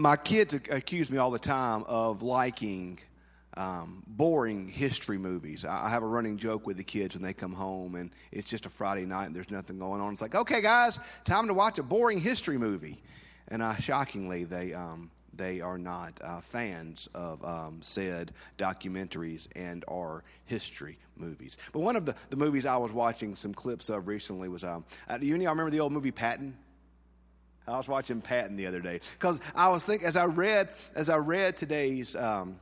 my 0.00 0.16
kids 0.16 0.54
accuse 0.54 1.10
me 1.10 1.18
all 1.18 1.30
the 1.30 1.38
time 1.38 1.84
of 1.86 2.22
liking 2.22 2.98
um, 3.58 4.02
boring 4.06 4.66
history 4.66 5.18
movies. 5.18 5.66
I 5.66 5.90
have 5.90 6.02
a 6.02 6.06
running 6.06 6.38
joke 6.38 6.66
with 6.66 6.78
the 6.78 6.84
kids 6.84 7.14
when 7.14 7.22
they 7.22 7.34
come 7.34 7.52
home 7.52 7.96
and 7.96 8.10
it's 8.32 8.48
just 8.48 8.64
a 8.64 8.70
Friday 8.70 9.04
night 9.04 9.26
and 9.26 9.36
there's 9.36 9.50
nothing 9.50 9.78
going 9.78 10.00
on. 10.00 10.14
It's 10.14 10.22
like, 10.22 10.34
okay, 10.34 10.62
guys, 10.62 10.98
time 11.24 11.48
to 11.48 11.54
watch 11.54 11.78
a 11.78 11.82
boring 11.82 12.18
history 12.18 12.56
movie. 12.56 13.02
And 13.48 13.60
uh, 13.60 13.76
shockingly, 13.76 14.44
they, 14.44 14.72
um, 14.72 15.10
they 15.34 15.60
are 15.60 15.76
not 15.76 16.18
uh, 16.24 16.40
fans 16.40 17.06
of 17.14 17.44
um, 17.44 17.80
said 17.82 18.32
documentaries 18.56 19.48
and 19.54 19.84
or 19.86 20.24
history 20.46 20.98
movies. 21.16 21.58
But 21.72 21.80
one 21.80 21.96
of 21.96 22.06
the, 22.06 22.14
the 22.30 22.36
movies 22.36 22.64
I 22.64 22.78
was 22.78 22.92
watching 22.92 23.36
some 23.36 23.52
clips 23.52 23.90
of 23.90 24.08
recently 24.08 24.48
was, 24.48 24.64
um, 24.64 24.86
uh, 25.08 25.18
do 25.18 25.26
you 25.26 25.34
remember 25.34 25.68
the 25.68 25.80
old 25.80 25.92
movie 25.92 26.10
Patton? 26.10 26.56
I 27.70 27.78
was 27.78 27.88
watching 27.88 28.20
Patton 28.20 28.56
the 28.56 28.66
other 28.66 28.80
day 28.80 29.00
because 29.18 29.40
I 29.54 29.68
was 29.68 29.84
thinking 29.84 30.06
as 30.06 30.16
I 30.16 30.26
read 30.26 30.70
as 30.94 31.08
I 31.08 31.16
read 31.16 31.56
today's 31.56 32.16
um, 32.16 32.58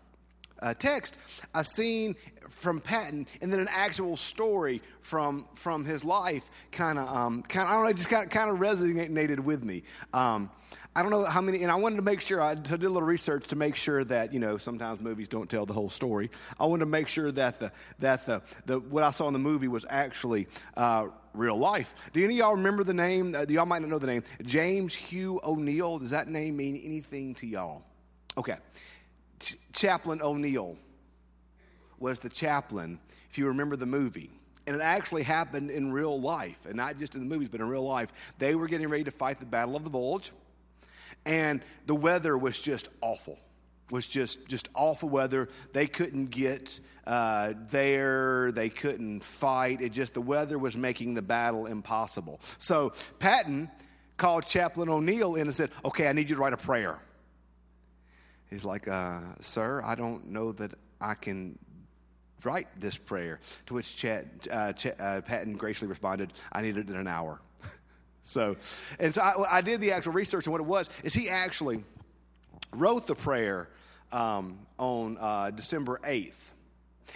uh, 0.60 0.74
text, 0.74 1.18
I 1.54 1.62
seen 1.62 2.16
from 2.50 2.80
Patton 2.80 3.26
and 3.40 3.52
then 3.52 3.60
an 3.60 3.68
actual 3.70 4.16
story 4.16 4.82
from 5.00 5.46
from 5.54 5.84
his 5.84 6.04
life. 6.04 6.50
Kind 6.72 6.98
of, 6.98 7.08
um, 7.08 7.42
kind 7.42 7.68
I 7.68 7.74
don't 7.74 7.84
know, 7.84 7.92
just 7.92 8.08
kind 8.08 8.50
of 8.50 8.58
resonated 8.58 9.40
with 9.40 9.64
me. 9.64 9.82
Um, 10.12 10.50
I 10.98 11.02
don't 11.02 11.12
know 11.12 11.24
how 11.24 11.40
many, 11.40 11.62
and 11.62 11.70
I 11.70 11.76
wanted 11.76 11.94
to 11.96 12.02
make 12.02 12.20
sure, 12.20 12.42
I 12.42 12.56
did 12.56 12.82
a 12.82 12.88
little 12.88 13.02
research 13.02 13.46
to 13.48 13.56
make 13.56 13.76
sure 13.76 14.02
that, 14.06 14.32
you 14.32 14.40
know, 14.40 14.58
sometimes 14.58 15.00
movies 15.00 15.28
don't 15.28 15.48
tell 15.48 15.64
the 15.64 15.72
whole 15.72 15.90
story. 15.90 16.28
I 16.58 16.66
wanted 16.66 16.80
to 16.80 16.90
make 16.90 17.06
sure 17.06 17.30
that 17.30 17.60
the, 17.60 17.70
that 18.00 18.26
the, 18.26 18.42
the 18.66 18.80
what 18.80 19.04
I 19.04 19.12
saw 19.12 19.28
in 19.28 19.32
the 19.32 19.38
movie 19.38 19.68
was 19.68 19.86
actually 19.88 20.48
uh, 20.76 21.06
real 21.38 21.56
life. 21.56 21.94
Do 22.12 22.22
any 22.22 22.34
of 22.34 22.38
y'all 22.38 22.56
remember 22.56 22.84
the 22.84 22.94
name? 22.94 23.34
Uh, 23.34 23.46
y'all 23.48 23.66
might 23.66 23.80
not 23.80 23.90
know 23.90 23.98
the 23.98 24.06
name. 24.06 24.22
James 24.42 24.94
Hugh 24.94 25.40
O'Neill. 25.44 25.98
Does 25.98 26.10
that 26.10 26.28
name 26.28 26.56
mean 26.56 26.80
anything 26.84 27.34
to 27.36 27.46
y'all? 27.46 27.82
Okay. 28.36 28.56
Ch- 29.40 29.56
Chaplain 29.72 30.20
O'Neill 30.22 30.76
was 31.98 32.18
the 32.18 32.28
chaplain, 32.28 32.98
if 33.30 33.38
you 33.38 33.46
remember 33.46 33.76
the 33.76 33.86
movie 33.86 34.30
and 34.66 34.76
it 34.76 34.82
actually 34.82 35.22
happened 35.22 35.70
in 35.70 35.90
real 35.90 36.20
life, 36.20 36.66
and 36.66 36.76
not 36.76 36.98
just 36.98 37.14
in 37.14 37.26
the 37.26 37.26
movies, 37.26 37.48
but 37.48 37.58
in 37.58 37.66
real 37.66 37.88
life. 37.88 38.12
They 38.36 38.54
were 38.54 38.68
getting 38.68 38.86
ready 38.88 39.04
to 39.04 39.10
fight 39.10 39.40
the 39.40 39.46
Battle 39.46 39.76
of 39.76 39.82
the 39.82 39.88
Bulge 39.88 40.30
and 41.24 41.62
the 41.86 41.94
weather 41.94 42.36
was 42.36 42.58
just 42.58 42.88
awful 43.00 43.38
was 43.90 44.06
just 44.06 44.46
just 44.48 44.68
awful 44.74 45.08
weather. 45.08 45.48
They 45.72 45.86
couldn't 45.86 46.26
get 46.26 46.80
uh, 47.06 47.54
there. 47.70 48.52
They 48.52 48.68
couldn't 48.68 49.20
fight. 49.20 49.80
It 49.80 49.90
just 49.90 50.14
the 50.14 50.20
weather 50.20 50.58
was 50.58 50.76
making 50.76 51.14
the 51.14 51.22
battle 51.22 51.66
impossible. 51.66 52.40
So 52.58 52.92
patton 53.18 53.70
called 54.16 54.46
chaplain 54.46 54.88
o'neill 54.88 55.36
in 55.36 55.42
and 55.42 55.54
said 55.54 55.70
okay 55.84 56.08
i 56.08 56.12
need 56.12 56.28
you 56.28 56.36
to 56.36 56.42
write 56.42 56.52
a 56.52 56.58
prayer. 56.58 57.00
He's 58.50 58.64
like 58.64 58.88
uh, 58.88 59.20
sir 59.40 59.82
i 59.84 59.94
don't 59.94 60.26
know 60.26 60.52
that 60.52 60.74
i 61.00 61.14
can 61.14 61.58
write 62.44 62.68
this 62.78 62.96
prayer. 62.96 63.40
To 63.66 63.74
which 63.74 64.04
uh, 64.04 64.22
uh, 64.50 64.72
patton 65.22 65.54
graciously 65.54 65.88
responded 65.88 66.32
i 66.52 66.62
need 66.62 66.76
it 66.76 66.88
in 66.88 66.96
an 66.96 67.08
hour. 67.08 67.40
So, 68.20 68.56
and 68.98 69.14
so 69.14 69.22
I, 69.22 69.56
I, 69.56 69.60
did 69.62 69.80
the 69.80 69.92
actual 69.92 70.12
research, 70.12 70.44
and 70.44 70.52
what 70.52 70.60
it 70.60 70.66
was 70.66 70.90
is 71.02 71.14
he 71.14 71.30
actually 71.30 71.82
wrote 72.72 73.06
the 73.06 73.14
prayer 73.14 73.68
um, 74.12 74.58
on 74.78 75.16
uh, 75.20 75.50
December 75.50 76.00
8th. 76.04 76.52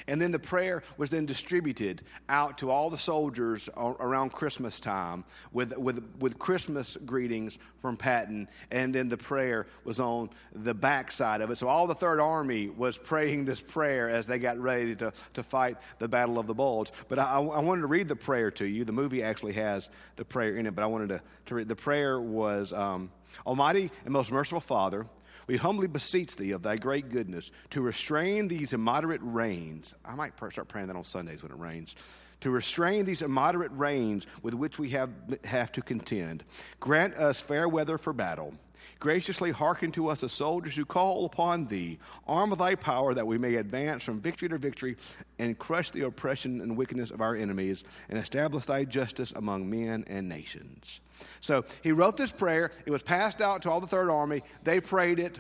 And 0.07 0.21
then 0.21 0.31
the 0.31 0.39
prayer 0.39 0.83
was 0.97 1.11
then 1.11 1.27
distributed 1.27 2.03
out 2.29 2.59
to 2.59 2.71
all 2.71 2.91
the 2.91 2.99
soldiers 2.99 3.69
around 3.77 4.33
Christmas 4.33 4.81
time 4.81 5.25
with, 5.53 5.77
with, 5.77 6.03
with 6.19 6.39
Christmas 6.39 6.97
greetings 7.05 7.59
from 7.81 7.97
Patton. 7.97 8.49
And 8.71 8.95
then 8.95 9.09
the 9.09 9.17
prayer 9.17 9.67
was 9.85 10.01
on 10.01 10.31
the 10.55 10.75
backside 10.75 11.41
of 11.41 11.51
it. 11.51 11.59
So 11.59 11.69
all 11.69 11.87
the 11.87 11.95
Third 11.95 12.21
Army 12.21 12.69
was 12.69 12.97
praying 12.97 13.45
this 13.45 13.61
prayer 13.61 14.09
as 14.09 14.27
they 14.27 14.39
got 14.39 14.59
ready 14.59 14.95
to, 14.97 15.13
to 15.35 15.43
fight 15.43 15.77
the 15.99 16.09
Battle 16.09 16.39
of 16.39 16.47
the 16.47 16.55
Bulge. 16.55 16.91
But 17.09 17.19
I, 17.19 17.35
I 17.35 17.61
wanted 17.61 17.83
to 17.83 17.87
read 17.87 18.09
the 18.09 18.17
prayer 18.17 18.51
to 18.53 18.65
you. 18.65 18.85
The 18.85 18.93
movie 18.93 19.23
actually 19.23 19.55
has 19.55 19.91
the 20.17 20.25
prayer 20.25 20.57
in 20.57 20.67
it, 20.67 20.75
but 20.75 20.83
I 20.83 20.87
wanted 20.87 21.11
to, 21.11 21.21
to 21.47 21.55
read. 21.55 21.69
The 21.69 21.77
prayer 21.77 22.21
was 22.21 22.73
um, 22.73 23.11
Almighty 23.47 23.91
and 24.05 24.13
most 24.13 24.33
merciful 24.33 24.61
Father, 24.61 25.07
we 25.47 25.57
humbly 25.57 25.87
beseech 25.87 26.37
thee 26.37 26.53
of 26.53 26.63
thy 26.63 26.77
great 26.77 27.11
goodness 27.11 27.51
to 27.71 27.81
restrain 27.81 28.49
these 28.49 28.73
immoderate 28.73 29.21
rains. 29.23 29.95
I 30.05 30.15
might 30.15 30.37
start 30.37 30.69
praying 30.69 30.89
that 30.89 30.97
on 30.97 31.05
Sundays 31.05 31.43
when 31.43 31.53
it 31.53 31.59
rains. 31.59 31.95
To 32.43 32.51
restrain 32.51 33.05
these 33.05 33.23
immoderate 33.23 33.71
rains 33.73 34.27
with 34.43 34.55
which 34.55 34.79
we 34.79 34.91
have, 34.91 35.11
have 35.45 35.71
to 35.73 35.83
contend. 35.83 36.43
Grant 36.81 37.15
us 37.15 37.41
fair 37.41 37.69
weather 37.69 37.99
for 37.99 38.13
battle. 38.13 38.53
Graciously 39.01 39.51
hearken 39.51 39.91
to 39.93 40.09
us 40.09 40.23
as 40.23 40.33
soldiers 40.33 40.75
who 40.75 40.85
call 40.85 41.27
upon 41.27 41.67
thee. 41.67 41.99
Arm 42.27 42.51
with 42.51 42.59
thy 42.59 42.75
power 42.75 43.15
that 43.15 43.27
we 43.27 43.39
may 43.39 43.57
advance 43.57 44.03
from 44.03 44.21
victory 44.21 44.49
to 44.49 44.59
victory 44.59 44.97
and 45.39 45.59
crush 45.59 45.91
the 45.91 46.03
oppression 46.03 46.61
and 46.61 46.77
wickedness 46.77 47.11
of 47.11 47.21
our 47.21 47.35
enemies 47.35 47.85
and 48.09 48.19
establish 48.19 48.65
thy 48.65 48.85
justice 48.85 49.33
among 49.33 49.69
men 49.69 50.05
and 50.07 50.29
nations. 50.29 51.01
So 51.41 51.65
he 51.83 51.93
wrote 51.93 52.17
this 52.17 52.33
prayer. 52.33 52.71
It 52.87 52.91
was 52.91 53.03
passed 53.03 53.41
out 53.41 53.63
to 53.63 53.71
all 53.71 53.81
the 53.81 53.87
Third 53.87 54.11
Army. 54.11 54.43
They 54.65 54.81
prayed 54.81 55.19
it. 55.19 55.39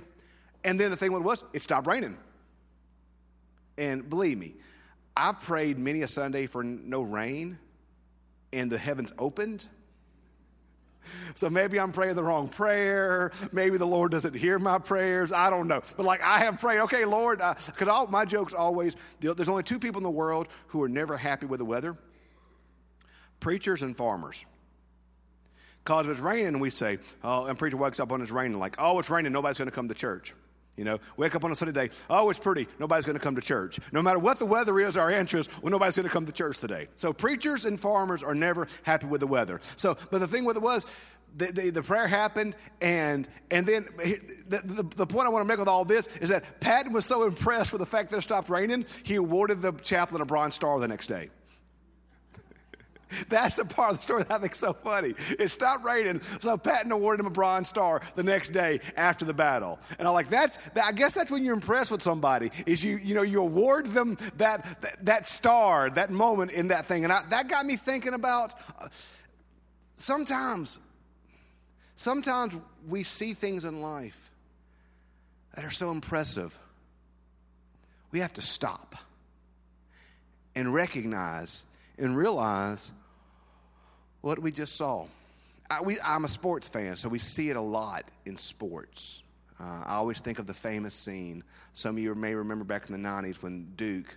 And 0.64 0.78
then 0.78 0.90
the 0.90 0.96
thing 0.96 1.12
was, 1.22 1.44
it 1.52 1.62
stopped 1.62 1.86
raining. 1.86 2.16
And 3.78 4.08
believe 4.08 4.38
me, 4.38 4.54
I've 5.16 5.40
prayed 5.40 5.78
many 5.78 6.02
a 6.02 6.08
Sunday 6.08 6.46
for 6.46 6.62
no 6.62 7.02
rain, 7.02 7.58
and 8.52 8.70
the 8.70 8.78
heavens 8.78 9.12
opened. 9.18 9.66
So 11.34 11.48
maybe 11.48 11.80
I'm 11.80 11.92
praying 11.92 12.16
the 12.16 12.22
wrong 12.22 12.48
prayer. 12.48 13.32
Maybe 13.52 13.78
the 13.78 13.86
Lord 13.86 14.12
doesn't 14.12 14.34
hear 14.34 14.58
my 14.58 14.78
prayers. 14.78 15.32
I 15.32 15.50
don't 15.50 15.66
know. 15.66 15.82
But 15.96 16.04
like 16.04 16.22
I 16.22 16.38
have 16.40 16.60
prayed, 16.60 16.80
okay, 16.80 17.04
Lord, 17.04 17.38
because 17.38 17.88
uh, 17.88 17.92
all 17.92 18.06
my 18.06 18.24
jokes 18.24 18.52
always, 18.52 18.96
there's 19.20 19.48
only 19.48 19.62
two 19.62 19.78
people 19.78 19.98
in 19.98 20.04
the 20.04 20.10
world 20.10 20.48
who 20.68 20.82
are 20.82 20.88
never 20.88 21.16
happy 21.16 21.46
with 21.46 21.58
the 21.58 21.64
weather 21.64 21.96
preachers 23.40 23.82
and 23.82 23.96
farmers. 23.96 24.44
Because 25.84 26.06
if 26.06 26.12
it's 26.12 26.20
raining, 26.20 26.60
we 26.60 26.70
say, 26.70 26.98
oh, 27.24 27.46
and 27.46 27.58
preacher 27.58 27.76
wakes 27.76 27.98
up 27.98 28.08
when 28.10 28.22
it's 28.22 28.30
raining, 28.30 28.58
like, 28.58 28.76
oh, 28.78 28.98
it's 29.00 29.10
raining, 29.10 29.32
nobody's 29.32 29.58
going 29.58 29.68
to 29.68 29.74
come 29.74 29.88
to 29.88 29.94
church. 29.94 30.32
You 30.76 30.84
know, 30.84 31.00
wake 31.18 31.34
up 31.34 31.44
on 31.44 31.52
a 31.52 31.54
Sunday 31.54 31.88
day, 31.88 31.94
oh, 32.08 32.30
it's 32.30 32.38
pretty, 32.38 32.66
nobody's 32.78 33.04
going 33.04 33.18
to 33.18 33.22
come 33.22 33.34
to 33.34 33.42
church. 33.42 33.78
No 33.92 34.00
matter 34.00 34.18
what 34.18 34.38
the 34.38 34.46
weather 34.46 34.80
is, 34.80 34.96
our 34.96 35.10
interest, 35.10 35.50
well, 35.62 35.70
nobody's 35.70 35.96
going 35.96 36.08
to 36.08 36.12
come 36.12 36.24
to 36.24 36.32
church 36.32 36.58
today. 36.58 36.88
So 36.96 37.12
preachers 37.12 37.66
and 37.66 37.78
farmers 37.78 38.22
are 38.22 38.34
never 38.34 38.66
happy 38.82 39.06
with 39.06 39.20
the 39.20 39.26
weather. 39.26 39.60
So, 39.76 39.98
but 40.10 40.18
the 40.18 40.26
thing 40.26 40.44
with 40.46 40.56
it 40.56 40.62
was, 40.62 40.86
the, 41.36 41.46
the, 41.46 41.70
the, 41.70 41.82
prayer 41.82 42.06
happened, 42.06 42.56
and, 42.80 43.28
and 43.50 43.66
then 43.66 43.88
the, 43.98 44.58
the, 44.64 44.82
the, 44.96 45.06
point 45.06 45.26
I 45.26 45.30
want 45.30 45.42
to 45.42 45.48
make 45.48 45.58
with 45.58 45.68
all 45.68 45.84
this 45.84 46.08
is 46.20 46.28
that 46.28 46.60
Patton 46.60 46.92
was 46.92 47.06
so 47.06 47.24
impressed 47.24 47.72
with 47.72 47.80
the 47.80 47.86
fact 47.86 48.10
that 48.10 48.18
it 48.18 48.22
stopped 48.22 48.50
raining, 48.50 48.84
he 49.02 49.14
awarded 49.14 49.62
the 49.62 49.72
chaplain 49.72 50.20
a 50.20 50.26
Bronze 50.26 50.54
Star 50.54 50.78
the 50.78 50.88
next 50.88 51.06
day. 51.06 51.30
That's 53.28 53.54
the 53.54 53.64
part 53.64 53.92
of 53.92 53.96
the 53.98 54.02
story 54.02 54.22
that 54.24 54.32
I 54.32 54.38
think 54.38 54.54
so 54.54 54.72
funny. 54.72 55.14
It 55.38 55.48
stopped 55.48 55.84
raining, 55.84 56.20
so 56.38 56.56
Patton 56.56 56.92
awarded 56.92 57.20
him 57.20 57.26
a 57.26 57.30
Bronze 57.30 57.68
Star 57.68 58.00
the 58.14 58.22
next 58.22 58.52
day 58.52 58.80
after 58.96 59.24
the 59.24 59.34
battle. 59.34 59.78
And 59.98 60.06
I'm 60.06 60.14
like, 60.14 60.30
that's, 60.30 60.58
I 60.82 60.92
guess 60.92 61.12
that's 61.12 61.30
when 61.30 61.44
you're 61.44 61.54
impressed 61.54 61.90
with 61.90 62.02
somebody, 62.02 62.50
is 62.66 62.84
you, 62.84 62.96
you 62.96 63.14
know, 63.14 63.22
you 63.22 63.40
award 63.40 63.86
them 63.86 64.16
that, 64.36 64.80
that, 64.82 65.04
that 65.04 65.26
star, 65.28 65.90
that 65.90 66.10
moment 66.10 66.52
in 66.52 66.68
that 66.68 66.86
thing. 66.86 67.04
And 67.04 67.12
I, 67.12 67.22
that 67.30 67.48
got 67.48 67.66
me 67.66 67.76
thinking 67.76 68.14
about 68.14 68.54
uh, 68.80 68.88
sometimes, 69.96 70.78
sometimes 71.96 72.56
we 72.88 73.02
see 73.02 73.34
things 73.34 73.64
in 73.64 73.80
life 73.80 74.30
that 75.54 75.64
are 75.64 75.70
so 75.70 75.90
impressive. 75.90 76.58
We 78.10 78.20
have 78.20 78.32
to 78.34 78.42
stop 78.42 78.96
and 80.54 80.72
recognize 80.72 81.64
and 81.98 82.16
realize 82.16 82.90
what 84.22 84.38
we 84.38 84.50
just 84.50 84.76
saw. 84.76 85.06
I, 85.68 85.80
I'm 86.04 86.24
a 86.24 86.28
sports 86.28 86.68
fan, 86.68 86.96
so 86.96 87.08
we 87.08 87.18
see 87.18 87.50
it 87.50 87.56
a 87.56 87.60
lot 87.60 88.04
in 88.24 88.36
sports. 88.36 89.22
Uh, 89.60 89.82
I 89.84 89.94
always 89.94 90.20
think 90.20 90.38
of 90.38 90.46
the 90.46 90.54
famous 90.54 90.94
scene. 90.94 91.44
Some 91.72 91.96
of 91.96 92.02
you 92.02 92.14
may 92.14 92.34
remember 92.34 92.64
back 92.64 92.88
in 92.88 93.00
the 93.00 93.08
90s 93.08 93.42
when 93.42 93.72
Duke 93.76 94.16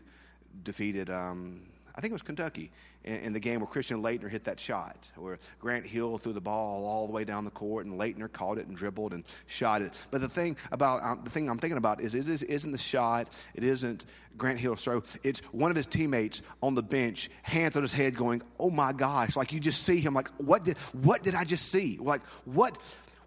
defeated, 0.64 1.10
um, 1.10 1.62
I 1.96 2.02
think 2.02 2.12
it 2.12 2.16
was 2.16 2.22
Kentucky, 2.22 2.72
in, 3.06 3.16
in, 3.16 3.34
the 3.34 3.40
game 3.40 3.60
where 3.60 3.68
Christian 3.68 4.02
Laettner 4.02 4.30
hit 4.30 4.44
that 4.44 4.60
shot, 4.60 5.12
where 5.16 5.38
Grant 5.60 5.86
Hill 5.86 6.18
threw 6.18 6.34
the 6.34 6.42
ball 6.42 6.86
all 6.86 7.06
the 7.06 7.14
way 7.14 7.24
down 7.24 7.46
the 7.46 7.52
court 7.52 7.86
and 7.86 8.00
Laettner 8.00 8.32
caught 8.32 8.58
it 8.58 8.68
and 8.68 8.76
dribbled 8.76 9.14
and 9.14 9.24
shot 9.48 9.82
it. 9.82 10.04
But 10.12 10.22
the 10.22 10.30
thing 10.30 10.58
about 10.72 11.04
um, 11.04 11.22
the 11.24 11.30
thing 11.30 11.50
I'm 11.50 11.58
thinking 11.58 11.78
about 11.78 12.02
is, 12.02 12.16
is, 12.16 12.28
is 12.28 12.44
isn't 12.44 12.72
the 12.72 12.78
shot, 12.78 13.30
it 13.54 13.64
isn't 13.64 14.06
Grant 14.38 14.60
Hill's 14.60 14.84
throw. 14.84 15.02
It's 15.24 15.40
one 15.52 15.72
of 15.72 15.78
his 15.78 15.88
teammates 15.88 16.42
on 16.62 16.76
the 16.76 16.84
bench, 16.84 17.30
hands 17.42 17.76
on 17.76 17.82
his 17.82 17.94
head, 17.94 18.16
going, 18.16 18.42
"Oh 18.60 18.70
my 18.70 18.92
gosh!" 18.92 19.36
Like 19.36 19.54
you 19.54 19.60
just 19.60 19.84
see 19.84 20.00
him, 20.00 20.14
like, 20.14 20.30
"What 20.38 20.66
did 20.66 20.78
what 20.94 21.24
did 21.24 21.36
I 21.36 21.44
just 21.44 21.72
see? 21.72 21.98
Like 22.02 22.22
what?" 22.46 22.78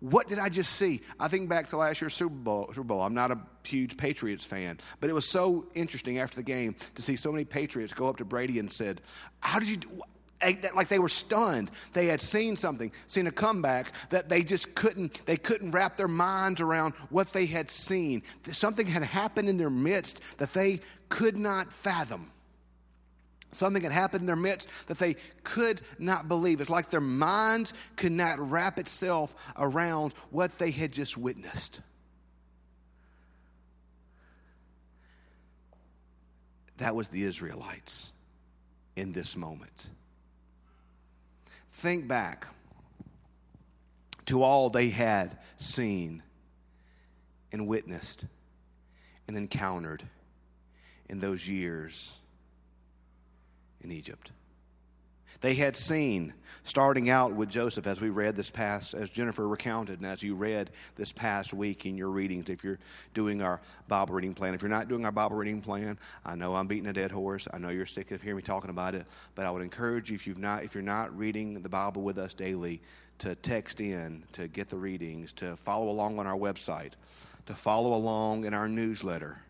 What 0.00 0.28
did 0.28 0.38
I 0.38 0.48
just 0.48 0.72
see? 0.72 1.00
I 1.18 1.28
think 1.28 1.48
back 1.48 1.68
to 1.70 1.76
last 1.76 2.00
year's 2.00 2.14
Super 2.14 2.34
Bowl. 2.34 2.66
Super 2.68 2.84
Bowl. 2.84 3.02
I'm 3.02 3.14
not 3.14 3.30
a 3.30 3.38
huge 3.64 3.96
Patriots 3.96 4.44
fan, 4.44 4.78
but 5.00 5.10
it 5.10 5.12
was 5.12 5.28
so 5.28 5.66
interesting 5.74 6.18
after 6.18 6.36
the 6.36 6.42
game 6.42 6.76
to 6.94 7.02
see 7.02 7.16
so 7.16 7.32
many 7.32 7.44
Patriots 7.44 7.92
go 7.92 8.06
up 8.08 8.16
to 8.18 8.24
Brady 8.24 8.58
and 8.58 8.72
said, 8.72 9.00
"How 9.40 9.58
did 9.58 9.68
you? 9.68 9.76
Do, 9.78 10.02
like 10.40 10.86
they 10.86 11.00
were 11.00 11.08
stunned 11.08 11.68
they 11.94 12.06
had 12.06 12.20
seen 12.20 12.54
something 12.54 12.92
seen 13.08 13.26
a 13.26 13.32
comeback 13.32 13.92
that 14.10 14.28
they 14.28 14.44
just 14.44 14.72
couldn't 14.76 15.26
they 15.26 15.36
couldn't 15.36 15.72
wrap 15.72 15.96
their 15.96 16.06
minds 16.06 16.60
around 16.60 16.94
what 17.10 17.32
they 17.32 17.44
had 17.44 17.68
seen 17.68 18.22
something 18.44 18.86
had 18.86 19.02
happened 19.02 19.48
in 19.48 19.56
their 19.56 19.68
midst 19.68 20.20
that 20.36 20.52
they 20.52 20.80
could 21.08 21.36
not 21.36 21.72
fathom 21.72 22.30
something 23.52 23.82
had 23.82 23.92
happened 23.92 24.22
in 24.22 24.26
their 24.26 24.36
midst 24.36 24.68
that 24.86 24.98
they 24.98 25.16
could 25.42 25.80
not 25.98 26.28
believe. 26.28 26.60
It's 26.60 26.70
like 26.70 26.90
their 26.90 27.00
minds 27.00 27.72
could 27.96 28.12
not 28.12 28.38
wrap 28.38 28.78
itself 28.78 29.34
around 29.56 30.12
what 30.30 30.58
they 30.58 30.70
had 30.70 30.92
just 30.92 31.16
witnessed. 31.16 31.80
That 36.78 36.94
was 36.94 37.08
the 37.08 37.24
israelites 37.24 38.12
in 38.96 39.12
this 39.12 39.36
moment. 39.36 39.90
Think 41.72 42.06
back 42.06 42.46
to 44.26 44.42
all 44.42 44.68
they 44.68 44.90
had 44.90 45.38
seen 45.56 46.22
and 47.50 47.66
witnessed 47.66 48.26
and 49.26 49.36
encountered 49.36 50.02
in 51.08 51.18
those 51.18 51.48
years 51.48 52.18
in 53.82 53.92
Egypt. 53.92 54.32
They 55.40 55.54
had 55.54 55.76
seen, 55.76 56.34
starting 56.64 57.10
out 57.10 57.32
with 57.32 57.48
Joseph, 57.48 57.86
as 57.86 58.00
we 58.00 58.08
read 58.10 58.34
this 58.34 58.50
past, 58.50 58.94
as 58.94 59.08
Jennifer 59.08 59.46
recounted, 59.46 60.00
and 60.00 60.06
as 60.06 60.20
you 60.20 60.34
read 60.34 60.70
this 60.96 61.12
past 61.12 61.54
week 61.54 61.86
in 61.86 61.96
your 61.96 62.08
readings, 62.08 62.50
if 62.50 62.64
you're 62.64 62.80
doing 63.14 63.40
our 63.40 63.60
Bible 63.86 64.14
reading 64.14 64.34
plan. 64.34 64.54
If 64.54 64.62
you're 64.62 64.68
not 64.68 64.88
doing 64.88 65.04
our 65.04 65.12
Bible 65.12 65.36
reading 65.36 65.60
plan, 65.60 65.96
I 66.24 66.34
know 66.34 66.56
I'm 66.56 66.66
beating 66.66 66.88
a 66.88 66.92
dead 66.92 67.12
horse. 67.12 67.46
I 67.52 67.58
know 67.58 67.68
you're 67.68 67.86
sick 67.86 68.10
of 68.10 68.20
hearing 68.20 68.38
me 68.38 68.42
talking 68.42 68.70
about 68.70 68.96
it, 68.96 69.06
but 69.36 69.46
I 69.46 69.50
would 69.52 69.62
encourage 69.62 70.10
you, 70.10 70.16
if, 70.16 70.26
you've 70.26 70.38
not, 70.38 70.64
if 70.64 70.74
you're 70.74 70.82
not 70.82 71.16
reading 71.16 71.62
the 71.62 71.68
Bible 71.68 72.02
with 72.02 72.18
us 72.18 72.34
daily, 72.34 72.80
to 73.20 73.36
text 73.36 73.80
in, 73.80 74.24
to 74.32 74.48
get 74.48 74.68
the 74.68 74.76
readings, 74.76 75.32
to 75.34 75.56
follow 75.56 75.88
along 75.88 76.18
on 76.18 76.26
our 76.26 76.36
website, 76.36 76.92
to 77.46 77.54
follow 77.54 77.94
along 77.94 78.44
in 78.44 78.54
our 78.54 78.68
newsletter 78.68 79.40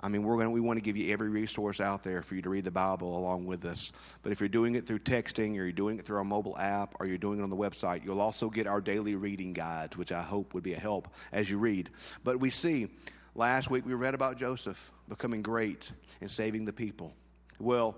I 0.00 0.08
mean, 0.08 0.22
we're 0.22 0.34
going 0.34 0.48
to, 0.48 0.50
we 0.50 0.60
want 0.60 0.78
to 0.78 0.82
give 0.82 0.96
you 0.96 1.12
every 1.12 1.28
resource 1.28 1.80
out 1.80 2.02
there 2.02 2.20
for 2.20 2.34
you 2.34 2.42
to 2.42 2.50
read 2.50 2.64
the 2.64 2.70
Bible 2.70 3.16
along 3.16 3.46
with 3.46 3.64
us. 3.64 3.92
But 4.22 4.32
if 4.32 4.40
you're 4.40 4.48
doing 4.48 4.74
it 4.74 4.86
through 4.86 4.98
texting, 4.98 5.52
or 5.52 5.62
you're 5.62 5.72
doing 5.72 5.98
it 5.98 6.04
through 6.04 6.18
our 6.18 6.24
mobile 6.24 6.58
app, 6.58 6.94
or 6.98 7.06
you're 7.06 7.16
doing 7.16 7.38
it 7.38 7.42
on 7.42 7.50
the 7.50 7.56
website, 7.56 8.04
you'll 8.04 8.20
also 8.20 8.50
get 8.50 8.66
our 8.66 8.80
daily 8.80 9.14
reading 9.14 9.52
guides, 9.52 9.96
which 9.96 10.12
I 10.12 10.22
hope 10.22 10.52
would 10.52 10.64
be 10.64 10.74
a 10.74 10.78
help 10.78 11.08
as 11.32 11.48
you 11.48 11.58
read. 11.58 11.90
But 12.24 12.40
we 12.40 12.50
see, 12.50 12.88
last 13.34 13.70
week 13.70 13.86
we 13.86 13.94
read 13.94 14.14
about 14.14 14.36
Joseph 14.36 14.92
becoming 15.08 15.42
great 15.42 15.92
and 16.20 16.30
saving 16.30 16.64
the 16.64 16.72
people. 16.72 17.14
Well, 17.60 17.96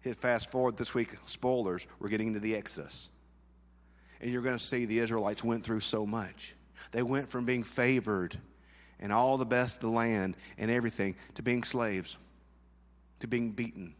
hit 0.00 0.16
fast 0.16 0.50
forward 0.50 0.76
this 0.76 0.94
week, 0.94 1.14
spoilers, 1.26 1.86
we're 1.98 2.08
getting 2.08 2.28
into 2.28 2.40
the 2.40 2.56
Exodus. 2.56 3.10
And 4.20 4.32
you're 4.32 4.42
going 4.42 4.56
to 4.56 4.62
see 4.62 4.86
the 4.86 5.00
Israelites 5.00 5.44
went 5.44 5.64
through 5.64 5.80
so 5.80 6.06
much. 6.06 6.54
They 6.92 7.02
went 7.02 7.28
from 7.28 7.44
being 7.44 7.64
favored 7.64 8.38
and 9.00 9.12
all 9.12 9.36
the 9.36 9.46
best 9.46 9.76
of 9.76 9.80
the 9.82 9.88
land 9.88 10.36
and 10.58 10.70
everything 10.70 11.16
to 11.34 11.42
being 11.42 11.62
slaves, 11.62 12.18
to 13.20 13.26
being 13.26 13.50
beaten, 13.50 13.94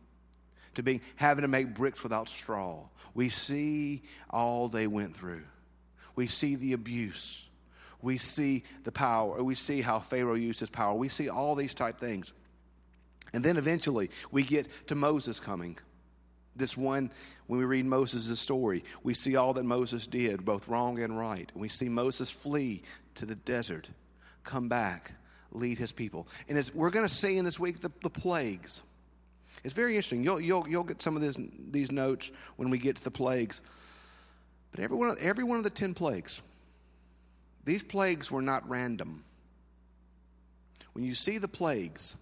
to 0.74 0.82
being 0.82 1.00
having 1.16 1.42
to 1.42 1.48
make 1.48 1.74
bricks 1.74 2.02
without 2.02 2.28
straw. 2.28 2.80
We 3.14 3.28
see 3.28 4.02
all 4.30 4.68
they 4.68 4.86
went 4.86 5.16
through. 5.16 5.42
We 6.16 6.26
see 6.26 6.56
the 6.56 6.72
abuse. 6.72 7.46
We 8.02 8.18
see 8.18 8.64
the 8.84 8.92
power. 8.92 9.42
We 9.42 9.54
see 9.54 9.80
how 9.80 9.98
Pharaoh 9.98 10.34
used 10.34 10.60
his 10.60 10.70
power. 10.70 10.94
We 10.94 11.08
see 11.08 11.28
all 11.28 11.54
these 11.54 11.74
type 11.74 11.98
things. 11.98 12.32
And 13.32 13.44
then 13.44 13.56
eventually 13.56 14.10
we 14.30 14.42
get 14.42 14.68
to 14.88 14.94
Moses 14.94 15.40
coming. 15.40 15.78
This 16.56 16.76
one, 16.76 17.10
when 17.46 17.58
we 17.58 17.64
read 17.64 17.84
Moses' 17.84 18.38
story, 18.38 18.84
we 19.02 19.12
see 19.12 19.34
all 19.34 19.54
that 19.54 19.64
Moses 19.64 20.06
did, 20.06 20.44
both 20.44 20.68
wrong 20.68 21.00
and 21.00 21.18
right. 21.18 21.50
We 21.54 21.68
see 21.68 21.88
Moses 21.88 22.30
flee 22.30 22.82
to 23.16 23.26
the 23.26 23.34
desert 23.34 23.88
come 24.44 24.68
back, 24.68 25.12
lead 25.52 25.78
his 25.78 25.90
people. 25.90 26.28
And 26.48 26.70
we're 26.74 26.90
going 26.90 27.06
to 27.06 27.12
see 27.12 27.36
in 27.36 27.44
this 27.44 27.58
week, 27.58 27.80
the, 27.80 27.90
the 28.02 28.10
plagues. 28.10 28.82
It's 29.64 29.74
very 29.74 29.96
interesting. 29.96 30.22
You'll, 30.22 30.40
you'll, 30.40 30.68
you'll 30.68 30.84
get 30.84 31.00
some 31.00 31.16
of 31.16 31.22
this, 31.22 31.36
these 31.70 31.90
notes 31.90 32.30
when 32.56 32.70
we 32.70 32.78
get 32.78 32.96
to 32.96 33.04
the 33.04 33.10
plagues. 33.10 33.62
But 34.70 34.80
every 34.80 34.96
one, 34.96 35.08
of, 35.08 35.18
every 35.18 35.44
one 35.44 35.58
of 35.58 35.64
the 35.64 35.70
ten 35.70 35.94
plagues, 35.94 36.42
these 37.64 37.82
plagues 37.82 38.30
were 38.30 38.42
not 38.42 38.68
random. 38.68 39.24
When 40.92 41.04
you 41.04 41.14
see 41.14 41.38
the 41.38 41.48
plagues 41.48 42.14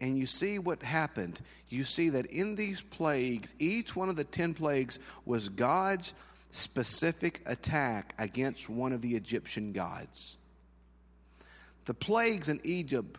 and 0.00 0.16
you 0.16 0.24
see 0.24 0.58
what 0.58 0.82
happened, 0.82 1.40
you 1.68 1.84
see 1.84 2.08
that 2.08 2.26
in 2.26 2.54
these 2.54 2.80
plagues, 2.80 3.54
each 3.58 3.94
one 3.94 4.08
of 4.08 4.16
the 4.16 4.24
ten 4.24 4.54
plagues 4.54 4.98
was 5.26 5.50
God's 5.50 6.14
specific 6.52 7.42
attack 7.44 8.14
against 8.18 8.70
one 8.70 8.94
of 8.94 9.02
the 9.02 9.14
Egyptian 9.14 9.72
gods. 9.72 10.37
The 11.88 11.94
plagues 11.94 12.50
in 12.50 12.60
Egypt 12.64 13.18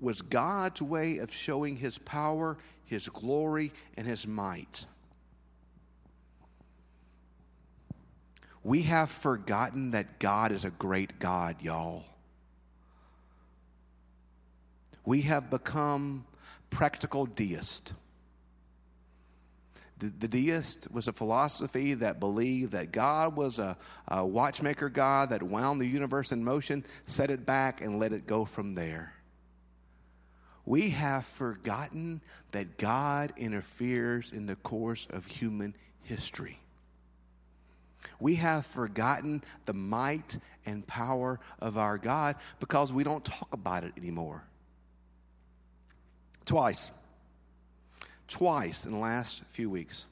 was 0.00 0.20
God's 0.20 0.82
way 0.82 1.18
of 1.18 1.32
showing 1.32 1.76
his 1.76 1.96
power, 1.96 2.58
his 2.86 3.08
glory, 3.08 3.70
and 3.96 4.04
his 4.04 4.26
might. 4.26 4.84
We 8.64 8.82
have 8.82 9.10
forgotten 9.10 9.92
that 9.92 10.18
God 10.18 10.50
is 10.50 10.64
a 10.64 10.70
great 10.70 11.20
God, 11.20 11.62
y'all. 11.62 12.02
We 15.04 15.20
have 15.20 15.48
become 15.48 16.26
practical 16.70 17.26
deists. 17.26 17.92
The, 19.98 20.28
deist 20.28 20.90
was 20.90 21.08
a 21.08 21.12
philosophy 21.12 21.94
that 21.94 22.18
believed 22.18 22.72
that 22.72 22.92
God 22.92 23.36
was 23.36 23.58
a, 23.58 23.76
a 24.08 24.26
watchmaker 24.26 24.88
God 24.88 25.30
that 25.30 25.42
wound 25.42 25.80
the 25.80 25.86
universe 25.86 26.32
in 26.32 26.44
motion, 26.44 26.84
set 27.06 27.30
it 27.30 27.46
back, 27.46 27.80
and 27.80 27.98
let 27.98 28.12
it 28.12 28.26
go 28.26 28.44
from 28.44 28.74
there. 28.74 29.14
We 30.66 30.90
have 30.90 31.24
forgotten 31.24 32.22
that 32.50 32.76
God 32.76 33.32
interferes 33.36 34.32
in 34.32 34.46
the 34.46 34.56
course 34.56 35.06
of 35.10 35.26
human 35.26 35.76
history. 36.02 36.58
We 38.18 38.34
have 38.36 38.66
forgotten 38.66 39.42
the 39.66 39.74
might 39.74 40.38
and 40.66 40.86
power 40.86 41.40
of 41.60 41.78
our 41.78 41.98
God 41.98 42.36
because 42.60 42.92
we 42.92 43.04
don't 43.04 43.24
talk 43.24 43.48
about 43.52 43.84
it 43.84 43.92
anymore. 43.96 44.44
Twice 46.44 46.90
Twice 48.34 48.84
in 48.84 48.90
the 48.90 48.98
last 48.98 49.44
few 49.50 49.70
weeks, 49.70 50.06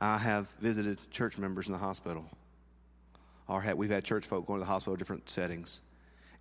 I 0.00 0.18
have 0.18 0.48
visited 0.60 0.98
church 1.12 1.38
members 1.38 1.68
in 1.68 1.72
the 1.72 1.78
hospital. 1.78 2.24
Or 3.46 3.62
we've 3.76 3.88
had 3.88 4.02
church 4.02 4.26
folk 4.26 4.48
going 4.48 4.58
to 4.58 4.64
the 4.64 4.68
hospital 4.68 4.96
different 4.96 5.30
settings. 5.30 5.80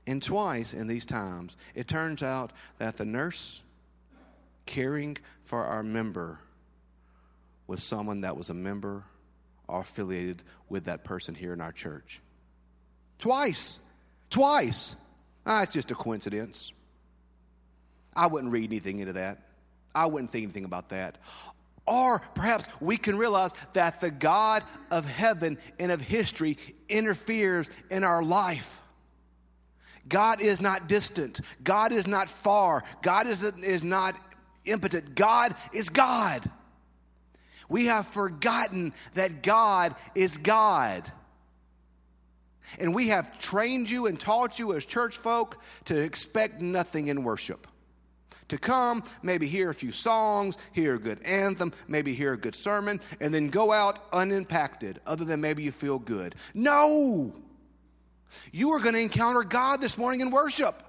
And 0.08 0.24
twice 0.24 0.74
in 0.74 0.88
these 0.88 1.06
times, 1.06 1.56
it 1.76 1.88
turns 1.88 2.24
out 2.24 2.54
that 2.80 2.98
the 2.98 3.06
nurse 3.06 3.62
caring 4.66 5.16
for 5.44 5.64
our 5.64 5.84
member 5.84 6.40
was 7.68 7.84
someone 7.84 8.22
that 8.22 8.36
was 8.36 8.50
a 8.50 8.56
member 8.56 9.04
or 9.68 9.82
affiliated 9.82 10.42
with 10.70 10.86
that 10.86 11.04
person 11.04 11.36
here 11.36 11.54
in 11.54 11.62
our 11.62 11.72
church. 11.72 12.20
Twice. 13.20 13.78
Twice. 14.32 14.96
Ah, 15.46 15.62
it's 15.62 15.76
just 15.76 15.92
a 15.92 15.96
coincidence. 15.96 16.74
I 18.16 18.26
wouldn't 18.26 18.52
read 18.52 18.72
anything 18.72 18.98
into 18.98 19.14
that. 19.14 19.45
I 19.96 20.06
wouldn't 20.06 20.32
think 20.32 20.44
anything 20.44 20.66
about 20.66 20.90
that. 20.90 21.18
Or 21.88 22.20
perhaps 22.34 22.68
we 22.82 22.98
can 22.98 23.18
realize 23.18 23.54
that 23.74 24.02
the 24.02 24.12
God 24.12 24.64
of 24.90 25.06
heaven 25.06 25.58
and 25.80 25.92
of 25.92 26.02
history 26.02 26.58
interferes 26.90 27.70
in 27.92 28.04
our 28.04 28.24
life. 28.24 28.82
God 30.08 30.42
is 30.42 30.62
not 30.62 30.88
distant. 30.88 31.42
God 31.64 31.92
is 31.92 32.08
not 32.08 32.28
far. 32.28 32.84
God 33.02 33.28
is, 33.28 33.44
is 33.44 33.84
not 33.84 34.16
impotent. 34.66 35.16
God 35.16 35.56
is 35.74 35.90
God. 35.90 36.50
We 37.70 37.86
have 37.86 38.08
forgotten 38.08 38.94
that 39.14 39.42
God 39.42 39.96
is 40.14 40.38
God. 40.38 41.12
And 42.80 42.94
we 42.94 43.10
have 43.10 43.38
trained 43.40 43.90
you 43.90 44.08
and 44.08 44.20
taught 44.20 44.58
you 44.58 44.74
as 44.74 44.86
church 44.86 45.18
folk 45.18 45.62
to 45.86 46.00
expect 46.00 46.62
nothing 46.62 47.08
in 47.08 47.24
worship 47.24 47.68
to 48.48 48.58
come, 48.58 49.04
maybe 49.24 49.48
hear 49.48 49.70
a 49.70 49.74
few 49.74 49.92
songs, 49.92 50.58
hear 50.72 50.96
a 50.96 51.00
good 51.00 51.22
anthem, 51.24 51.74
maybe 51.88 52.14
hear 52.14 52.34
a 52.34 52.38
good 52.38 52.56
sermon, 52.56 53.00
and 53.20 53.34
then 53.34 53.48
go 53.48 53.72
out 53.72 54.06
unimpacted, 54.14 55.00
other 55.06 55.26
than 55.26 55.42
maybe 55.42 55.64
you 55.64 55.72
feel 55.72 56.00
good. 56.00 56.36
No! 56.54 57.34
You 58.52 58.72
are 58.74 58.80
going 58.80 58.96
to 58.96 59.02
encounter 59.02 59.44
God 59.44 59.82
this 59.82 59.98
morning 59.98 60.22
in 60.22 60.30
worship. 60.30 60.84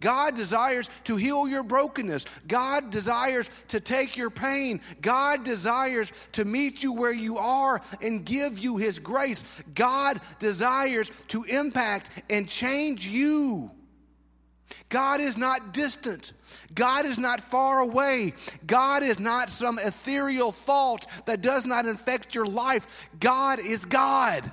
God 0.00 0.36
desires 0.36 0.88
to 1.04 1.16
heal 1.16 1.48
your 1.48 1.64
brokenness. 1.64 2.24
God 2.46 2.90
desires 2.90 3.50
to 3.68 3.80
take 3.80 4.16
your 4.16 4.30
pain. 4.30 4.80
God 5.00 5.44
desires 5.44 6.12
to 6.32 6.44
meet 6.44 6.84
you 6.84 6.92
where 6.92 7.12
you 7.12 7.36
are 7.38 7.80
and 8.00 8.24
give 8.24 8.58
you 8.58 8.76
His 8.76 9.00
grace. 9.00 9.42
God 9.74 10.20
desires 10.38 11.10
to 11.28 11.42
impact 11.44 12.10
and 12.30 12.48
change 12.48 13.08
you. 13.08 13.72
God 14.88 15.20
is 15.20 15.36
not 15.36 15.72
distant. 15.72 16.32
God 16.74 17.06
is 17.06 17.18
not 17.18 17.40
far 17.40 17.80
away. 17.80 18.34
God 18.66 19.02
is 19.02 19.18
not 19.18 19.50
some 19.50 19.78
ethereal 19.78 20.52
thought 20.52 21.06
that 21.26 21.40
does 21.40 21.64
not 21.64 21.86
affect 21.86 22.34
your 22.34 22.46
life. 22.46 23.08
God 23.20 23.58
is 23.58 23.84
God. 23.84 24.50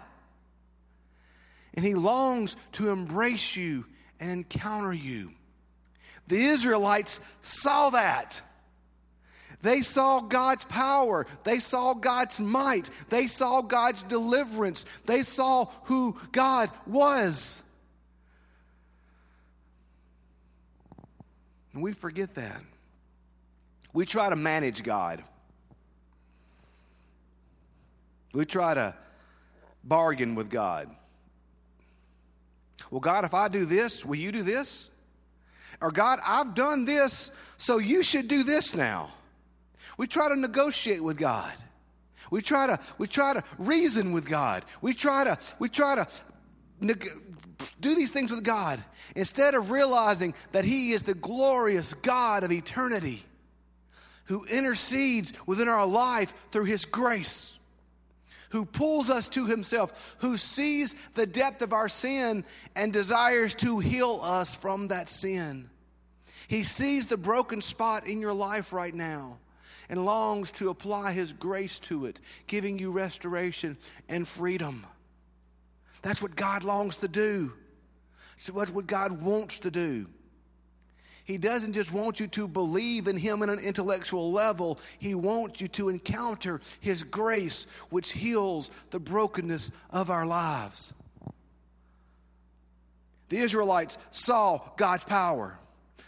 And 1.73 1.85
He 1.85 1.95
longs 1.95 2.55
to 2.73 2.89
embrace 2.89 3.55
you 3.55 3.85
and 4.19 4.31
encounter 4.31 4.93
you. 4.93 5.31
The 6.27 6.43
Israelites 6.43 7.19
saw 7.41 7.91
that. 7.91 8.41
They 9.61 9.81
saw 9.81 10.21
God's 10.21 10.65
power. 10.65 11.25
They 11.43 11.59
saw 11.59 11.93
God's 11.93 12.39
might. 12.39 12.89
They 13.09 13.27
saw 13.27 13.61
God's 13.61 14.03
deliverance. 14.03 14.85
They 15.05 15.23
saw 15.23 15.65
who 15.85 16.17
God 16.31 16.69
was. 16.85 17.61
And 21.75 21.83
we 21.83 21.91
forget 21.91 22.33
that. 22.35 22.61
We 23.91 24.05
try 24.05 24.29
to 24.29 24.35
manage 24.37 24.81
God. 24.81 25.21
We 28.33 28.45
try 28.45 28.73
to 28.73 28.95
bargain 29.83 30.35
with 30.35 30.49
God. 30.49 30.89
Well, 32.89 33.01
God, 33.01 33.25
if 33.25 33.33
I 33.33 33.49
do 33.49 33.65
this, 33.65 34.05
will 34.05 34.15
you 34.15 34.31
do 34.31 34.41
this? 34.41 34.89
Or, 35.81 35.91
God, 35.91 36.19
I've 36.25 36.55
done 36.55 36.85
this, 36.85 37.29
so 37.57 37.77
you 37.77 38.03
should 38.03 38.29
do 38.29 38.43
this 38.43 38.73
now. 38.73 39.11
We 39.97 40.07
try 40.07 40.29
to 40.29 40.35
negotiate 40.35 41.03
with 41.03 41.17
God. 41.17 41.53
We 42.31 42.41
try 42.41 42.67
to, 42.67 42.79
we 42.97 43.07
try 43.07 43.33
to 43.33 43.43
reason 43.57 44.13
with 44.13 44.29
God. 44.29 44.63
We 44.81 44.93
try 44.93 45.25
to, 45.25 45.37
we 45.59 45.67
try 45.67 45.95
to 45.95 46.07
do 46.87 47.95
these 47.95 48.11
things 48.11 48.31
with 48.31 48.43
God 48.43 48.79
instead 49.15 49.55
of 49.55 49.71
realizing 49.71 50.33
that 50.51 50.65
He 50.65 50.93
is 50.93 51.03
the 51.03 51.13
glorious 51.13 51.93
God 51.93 52.43
of 52.43 52.51
eternity 52.51 53.23
who 54.25 54.43
intercedes 54.45 55.33
within 55.45 55.67
our 55.67 55.85
life 55.85 56.33
through 56.51 56.65
His 56.65 56.85
grace, 56.85 57.57
who 58.49 58.65
pulls 58.65 59.09
us 59.09 59.27
to 59.29 59.45
Himself, 59.45 60.15
who 60.19 60.37
sees 60.37 60.95
the 61.13 61.25
depth 61.25 61.61
of 61.61 61.73
our 61.73 61.89
sin 61.89 62.43
and 62.75 62.91
desires 62.91 63.53
to 63.55 63.79
heal 63.79 64.19
us 64.23 64.55
from 64.55 64.87
that 64.89 65.09
sin. 65.09 65.69
He 66.47 66.63
sees 66.63 67.07
the 67.07 67.17
broken 67.17 67.61
spot 67.61 68.07
in 68.07 68.21
your 68.21 68.33
life 68.33 68.73
right 68.73 68.93
now 68.93 69.39
and 69.89 70.05
longs 70.05 70.51
to 70.53 70.69
apply 70.69 71.11
His 71.11 71.33
grace 71.33 71.79
to 71.79 72.05
it, 72.05 72.19
giving 72.47 72.79
you 72.79 72.91
restoration 72.91 73.77
and 74.09 74.27
freedom. 74.27 74.85
That's 76.05 76.21
what 76.21 76.35
God 76.35 76.63
longs 76.63 76.97
to 76.97 77.07
do. 77.07 77.51
That's 78.53 78.69
what 78.69 78.85
God 78.85 79.23
wants 79.23 79.57
to 79.59 79.71
do. 79.71 80.05
He 81.23 81.39
doesn't 81.39 81.73
just 81.73 81.91
want 81.91 82.19
you 82.19 82.27
to 82.27 82.47
believe 82.47 83.07
in 83.07 83.17
Him 83.17 83.41
on 83.41 83.49
an 83.49 83.57
intellectual 83.57 84.31
level, 84.31 84.77
He 84.99 85.15
wants 85.15 85.61
you 85.61 85.67
to 85.69 85.89
encounter 85.89 86.61
His 86.79 87.01
grace, 87.01 87.65
which 87.89 88.11
heals 88.11 88.69
the 88.91 88.99
brokenness 88.99 89.71
of 89.89 90.11
our 90.11 90.27
lives. 90.27 90.93
The 93.29 93.39
Israelites 93.39 93.97
saw 94.11 94.59
God's 94.77 95.05
power, 95.05 95.57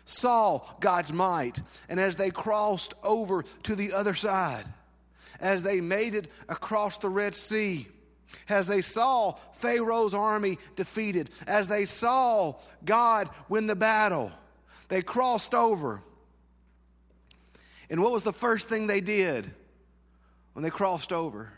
saw 0.06 0.62
God's 0.80 1.12
might, 1.12 1.60
and 1.90 2.00
as 2.00 2.16
they 2.16 2.30
crossed 2.30 2.94
over 3.02 3.46
to 3.64 3.76
the 3.76 3.94
other 3.94 4.14
side, 4.14 4.66
as 5.40 5.64
they 5.64 5.82
made 5.82 6.14
it 6.14 6.30
across 6.48 6.98
the 6.98 7.10
Red 7.10 7.34
Sea, 7.34 7.88
as 8.50 8.68
they 8.68 8.82
saw 8.82 9.34
Pharaoh's 9.54 10.14
army 10.14 10.58
defeated, 10.76 11.30
as 11.46 11.68
they 11.68 11.86
saw 11.86 12.56
God 12.84 13.30
win 13.50 13.68
the 13.68 13.76
battle, 13.76 14.32
they 14.90 15.02
crossed 15.02 15.54
over. 15.54 16.02
And 17.90 18.02
what 18.02 18.12
was 18.12 18.24
the 18.24 18.34
first 18.34 18.70
thing 18.70 18.88
they 18.88 19.02
did 19.02 19.50
when 20.54 20.64
they 20.64 20.70
crossed 20.70 21.14
over? 21.14 21.52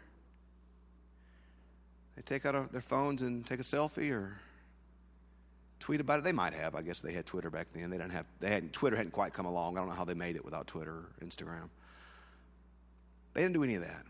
They 2.16 2.22
take 2.22 2.46
out 2.46 2.72
their 2.72 2.82
phones 2.82 3.22
and 3.22 3.46
take 3.46 3.60
a 3.60 3.64
selfie 3.64 4.12
or 4.12 4.40
tweet 5.80 6.02
about 6.02 6.20
it. 6.20 6.24
They 6.24 6.32
might 6.32 6.54
have. 6.54 6.76
I 6.76 6.82
guess 6.82 7.00
they 7.02 7.14
had 7.14 7.26
Twitter 7.26 7.50
back 7.50 7.68
then. 7.74 7.90
They 7.90 7.98
didn't 7.98 8.12
have. 8.12 8.26
They 8.40 8.50
hadn't. 8.50 8.74
Twitter 8.74 8.96
hadn't 8.96 9.14
quite 9.14 9.34
come 9.34 9.46
along. 9.46 9.78
I 9.78 9.80
don't 9.80 9.90
know 9.90 9.96
how 9.96 10.06
they 10.06 10.14
made 10.14 10.36
it 10.36 10.44
without 10.44 10.68
Twitter 10.68 10.92
or 10.92 11.10
Instagram. 11.24 11.70
They 13.34 13.42
didn't 13.42 13.54
do 13.54 13.64
any 13.64 13.76
of 13.76 13.82
that. 13.82 14.04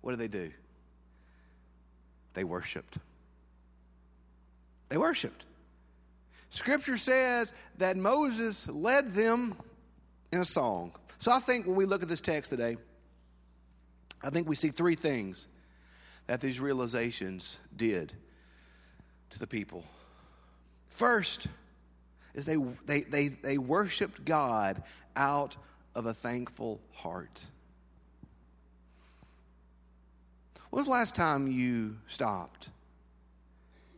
What 0.00 0.12
did 0.12 0.20
they 0.20 0.28
do? 0.28 0.50
They 2.36 2.44
worshiped. 2.44 2.98
They 4.90 4.98
worshiped. 4.98 5.46
Scripture 6.50 6.98
says 6.98 7.52
that 7.78 7.96
Moses 7.96 8.68
led 8.68 9.14
them 9.14 9.54
in 10.30 10.40
a 10.40 10.44
song. 10.44 10.92
So 11.16 11.32
I 11.32 11.38
think 11.38 11.66
when 11.66 11.76
we 11.76 11.86
look 11.86 12.02
at 12.02 12.10
this 12.10 12.20
text 12.20 12.50
today, 12.50 12.76
I 14.22 14.28
think 14.28 14.46
we 14.46 14.54
see 14.54 14.68
three 14.68 14.96
things 14.96 15.48
that 16.26 16.42
these 16.42 16.60
realizations 16.60 17.58
did 17.74 18.12
to 19.30 19.38
the 19.38 19.46
people. 19.46 19.82
First 20.90 21.46
is 22.34 22.44
they, 22.44 22.56
they, 22.84 23.00
they, 23.00 23.28
they 23.28 23.56
worshiped 23.56 24.26
God 24.26 24.82
out 25.16 25.56
of 25.94 26.04
a 26.04 26.12
thankful 26.12 26.82
heart. 26.92 27.46
When 30.76 30.82
was 30.82 30.88
the 30.88 30.92
last 30.92 31.14
time 31.14 31.46
you 31.50 31.96
stopped 32.06 32.68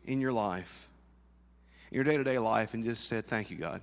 in 0.05 0.21
your 0.21 0.33
life, 0.33 0.89
in 1.91 1.97
your 1.97 2.05
day 2.05 2.17
to 2.17 2.23
day 2.23 2.39
life, 2.39 2.73
and 2.73 2.85
just 2.85 3.09
said, 3.09 3.27
Thank 3.27 3.51
you, 3.51 3.57
God? 3.57 3.83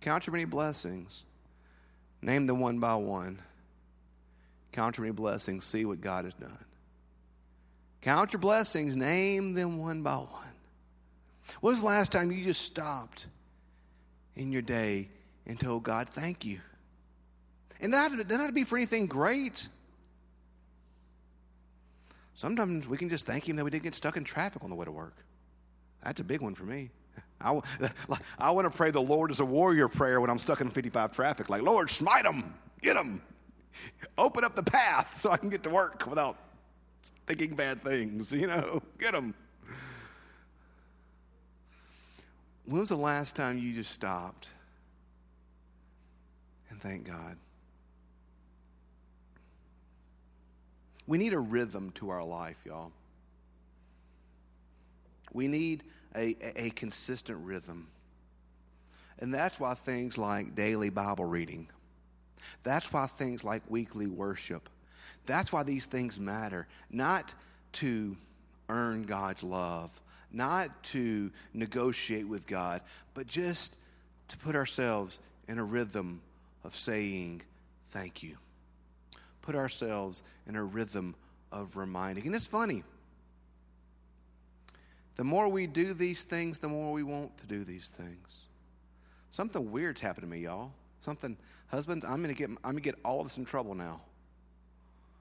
Count 0.00 0.28
your 0.28 0.32
many 0.34 0.44
blessings, 0.44 1.24
name 2.22 2.46
them 2.46 2.60
one 2.60 2.78
by 2.78 2.94
one. 2.94 3.42
Count 4.70 4.98
your 4.98 5.06
many 5.06 5.16
blessings, 5.16 5.64
see 5.64 5.84
what 5.84 6.00
God 6.00 6.24
has 6.24 6.34
done. 6.34 6.64
Count 8.02 8.34
your 8.34 8.40
blessings, 8.40 8.96
name 8.96 9.54
them 9.54 9.78
one 9.78 10.02
by 10.02 10.14
one. 10.14 10.54
When 11.60 11.72
was 11.72 11.80
the 11.80 11.86
last 11.86 12.12
time 12.12 12.30
you 12.30 12.44
just 12.44 12.62
stopped 12.62 13.26
in 14.36 14.52
your 14.52 14.62
day 14.62 15.08
and 15.44 15.58
told 15.58 15.82
God, 15.82 16.08
Thank 16.08 16.44
you? 16.44 16.60
And 17.80 17.92
doesn't 17.92 18.30
have 18.30 18.46
to 18.46 18.52
be 18.52 18.64
for 18.64 18.76
anything 18.76 19.06
great. 19.06 19.68
Sometimes 22.34 22.86
we 22.86 22.96
can 22.96 23.08
just 23.08 23.26
thank 23.26 23.48
Him 23.48 23.56
that 23.56 23.64
we 23.64 23.70
didn't 23.70 23.84
get 23.84 23.94
stuck 23.94 24.16
in 24.16 24.24
traffic 24.24 24.62
on 24.62 24.70
the 24.70 24.76
way 24.76 24.84
to 24.84 24.92
work. 24.92 25.16
That's 26.04 26.20
a 26.20 26.24
big 26.24 26.42
one 26.42 26.54
for 26.54 26.64
me. 26.64 26.90
I, 27.40 27.60
I 28.38 28.50
want 28.50 28.70
to 28.70 28.76
pray 28.76 28.90
the 28.90 29.00
Lord 29.00 29.30
as 29.30 29.40
a 29.40 29.44
warrior 29.44 29.88
prayer 29.88 30.20
when 30.20 30.30
I'm 30.30 30.38
stuck 30.38 30.60
in 30.60 30.70
55 30.70 31.12
traffic. 31.12 31.48
Like, 31.48 31.62
Lord, 31.62 31.90
smite 31.90 32.24
them, 32.24 32.54
get 32.82 32.94
them, 32.94 33.22
open 34.16 34.44
up 34.44 34.54
the 34.54 34.62
path 34.62 35.18
so 35.18 35.30
I 35.30 35.36
can 35.36 35.48
get 35.48 35.62
to 35.64 35.70
work 35.70 36.06
without 36.06 36.36
thinking 37.26 37.54
bad 37.54 37.82
things, 37.82 38.32
you 38.32 38.46
know, 38.46 38.82
get 38.98 39.12
them. 39.12 39.34
When 42.66 42.80
was 42.80 42.88
the 42.88 42.96
last 42.96 43.36
time 43.36 43.58
you 43.58 43.72
just 43.72 43.92
stopped 43.92 44.48
and 46.68 46.80
thank 46.80 47.04
God? 47.04 47.36
We 51.06 51.18
need 51.18 51.32
a 51.32 51.38
rhythm 51.38 51.92
to 51.92 52.10
our 52.10 52.24
life, 52.24 52.58
y'all. 52.64 52.92
We 55.32 55.48
need 55.48 55.84
a, 56.14 56.36
a, 56.40 56.66
a 56.66 56.70
consistent 56.70 57.38
rhythm. 57.44 57.88
And 59.18 59.32
that's 59.32 59.60
why 59.60 59.74
things 59.74 60.18
like 60.18 60.54
daily 60.54 60.90
Bible 60.90 61.24
reading, 61.24 61.68
that's 62.62 62.92
why 62.92 63.06
things 63.06 63.44
like 63.44 63.62
weekly 63.68 64.06
worship, 64.06 64.68
that's 65.26 65.52
why 65.52 65.62
these 65.62 65.86
things 65.86 66.18
matter. 66.20 66.66
Not 66.90 67.34
to 67.74 68.16
earn 68.68 69.04
God's 69.04 69.42
love, 69.42 69.90
not 70.32 70.82
to 70.84 71.30
negotiate 71.54 72.26
with 72.26 72.46
God, 72.46 72.82
but 73.14 73.26
just 73.26 73.76
to 74.28 74.36
put 74.38 74.56
ourselves 74.56 75.18
in 75.48 75.58
a 75.58 75.64
rhythm 75.64 76.20
of 76.64 76.74
saying 76.74 77.42
thank 77.86 78.22
you 78.22 78.36
put 79.46 79.54
ourselves 79.54 80.24
in 80.48 80.56
a 80.56 80.64
rhythm 80.64 81.14
of 81.52 81.76
reminding. 81.76 82.26
And 82.26 82.34
it's 82.34 82.48
funny. 82.48 82.82
The 85.14 85.24
more 85.24 85.48
we 85.48 85.68
do 85.68 85.94
these 85.94 86.24
things, 86.24 86.58
the 86.58 86.68
more 86.68 86.92
we 86.92 87.04
want 87.04 87.38
to 87.38 87.46
do 87.46 87.62
these 87.64 87.88
things. 87.88 88.48
Something 89.30 89.70
weird's 89.70 90.00
happened 90.00 90.24
to 90.24 90.28
me, 90.28 90.40
y'all. 90.40 90.72
Something, 91.00 91.36
husbands, 91.68 92.04
I'm 92.04 92.20
gonna 92.20 92.34
get 92.34 92.50
I'm 92.50 92.58
gonna 92.72 92.80
get 92.80 92.96
all 93.04 93.20
of 93.20 93.26
us 93.26 93.38
in 93.38 93.44
trouble 93.44 93.74
now. 93.74 94.00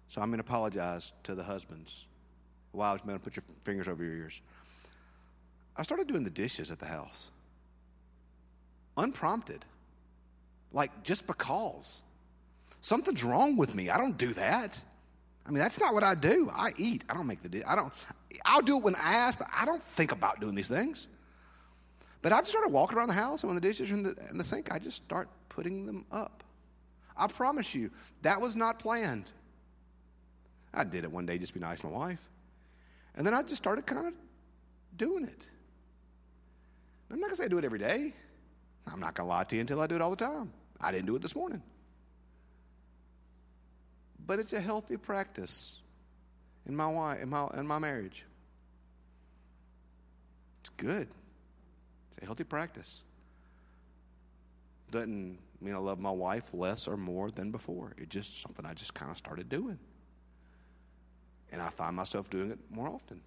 So 0.07 0.21
I'm 0.21 0.31
gonna 0.31 0.41
apologize 0.41 1.13
to 1.23 1.35
the 1.35 1.43
husbands. 1.43 2.05
Wives, 2.73 3.05
man, 3.05 3.19
put 3.19 3.35
your 3.35 3.43
fingers 3.63 3.87
over 3.87 4.03
your 4.03 4.13
ears. 4.13 4.41
I 5.77 5.83
started 5.83 6.07
doing 6.07 6.23
the 6.23 6.31
dishes 6.31 6.71
at 6.71 6.79
the 6.79 6.87
house. 6.87 7.29
Unprompted. 8.97 9.63
Like 10.73 11.03
just 11.03 11.27
because. 11.27 12.01
Something's 12.85 13.23
wrong 13.23 13.57
with 13.57 13.73
me. 13.73 13.89
I 13.89 13.97
don't 13.97 14.15
do 14.15 14.31
that. 14.33 14.79
I 15.43 15.49
mean, 15.49 15.57
that's 15.57 15.79
not 15.79 15.95
what 15.95 16.03
I 16.03 16.13
do. 16.13 16.51
I 16.53 16.71
eat. 16.77 17.03
I 17.09 17.15
don't 17.15 17.25
make 17.25 17.41
the. 17.41 17.63
I 17.67 17.73
don't. 17.75 17.91
I'll 18.45 18.61
do 18.61 18.77
it 18.77 18.83
when 18.83 18.93
asked, 18.93 19.39
but 19.39 19.47
I 19.51 19.65
don't 19.65 19.81
think 19.81 20.11
about 20.11 20.39
doing 20.39 20.53
these 20.53 20.67
things. 20.67 21.07
But 22.21 22.31
I've 22.31 22.47
started 22.47 22.71
walking 22.71 22.99
around 22.99 23.07
the 23.07 23.15
house, 23.15 23.41
and 23.41 23.47
when 23.47 23.55
the 23.55 23.67
dishes 23.67 23.89
are 23.89 23.95
in 23.95 24.03
the, 24.03 24.15
in 24.29 24.37
the 24.37 24.43
sink, 24.43 24.71
I 24.71 24.77
just 24.77 24.97
start 24.97 25.29
putting 25.49 25.87
them 25.87 26.05
up. 26.11 26.43
I 27.17 27.25
promise 27.25 27.73
you, 27.73 27.89
that 28.21 28.39
was 28.39 28.55
not 28.55 28.77
planned. 28.77 29.31
I 30.71 30.83
did 30.83 31.05
it 31.05 31.11
one 31.11 31.25
day 31.25 31.39
just 31.39 31.53
to 31.53 31.59
be 31.59 31.65
nice 31.65 31.79
to 31.79 31.87
my 31.87 31.93
wife. 31.93 32.29
And 33.15 33.25
then 33.25 33.33
I 33.33 33.41
just 33.41 33.57
started 33.57 33.87
kind 33.87 34.05
of 34.05 34.13
doing 34.95 35.23
it. 35.23 35.49
I'm 37.09 37.19
not 37.19 37.29
going 37.29 37.31
to 37.31 37.37
say 37.37 37.45
I 37.45 37.47
do 37.47 37.57
it 37.57 37.65
every 37.65 37.79
day. 37.79 38.13
I'm 38.85 38.99
not 38.99 39.15
going 39.15 39.27
to 39.27 39.33
lie 39.33 39.43
to 39.45 39.55
you 39.55 39.61
until 39.61 39.81
I 39.81 39.87
do 39.87 39.95
it 39.95 40.01
all 40.01 40.11
the 40.11 40.15
time. 40.17 40.53
I 40.79 40.91
didn't 40.91 41.07
do 41.07 41.15
it 41.15 41.23
this 41.23 41.35
morning. 41.35 41.63
But 44.25 44.39
it's 44.39 44.53
a 44.53 44.59
healthy 44.59 44.97
practice 44.97 45.77
in 46.67 46.75
my 46.75 46.87
wife, 46.87 47.21
in 47.21 47.29
my, 47.29 47.47
in 47.55 47.67
my 47.67 47.79
marriage. 47.79 48.25
It's 50.61 50.69
good. 50.77 51.07
It's 52.09 52.17
a 52.21 52.25
healthy 52.25 52.43
practice. 52.43 53.03
Doesn't 54.91 55.37
mean 55.61 55.75
I 55.75 55.77
love 55.77 55.99
my 55.99 56.11
wife 56.11 56.53
less 56.53 56.87
or 56.87 56.97
more 56.97 57.29
than 57.29 57.51
before. 57.51 57.93
It's 57.97 58.09
just 58.09 58.41
something 58.41 58.65
I 58.65 58.73
just 58.73 58.93
kind 58.93 59.11
of 59.11 59.17
started 59.17 59.49
doing. 59.49 59.77
And 61.51 61.61
I 61.61 61.69
find 61.69 61.95
myself 61.95 62.29
doing 62.29 62.51
it 62.51 62.59
more 62.69 62.87
often. 62.87 63.21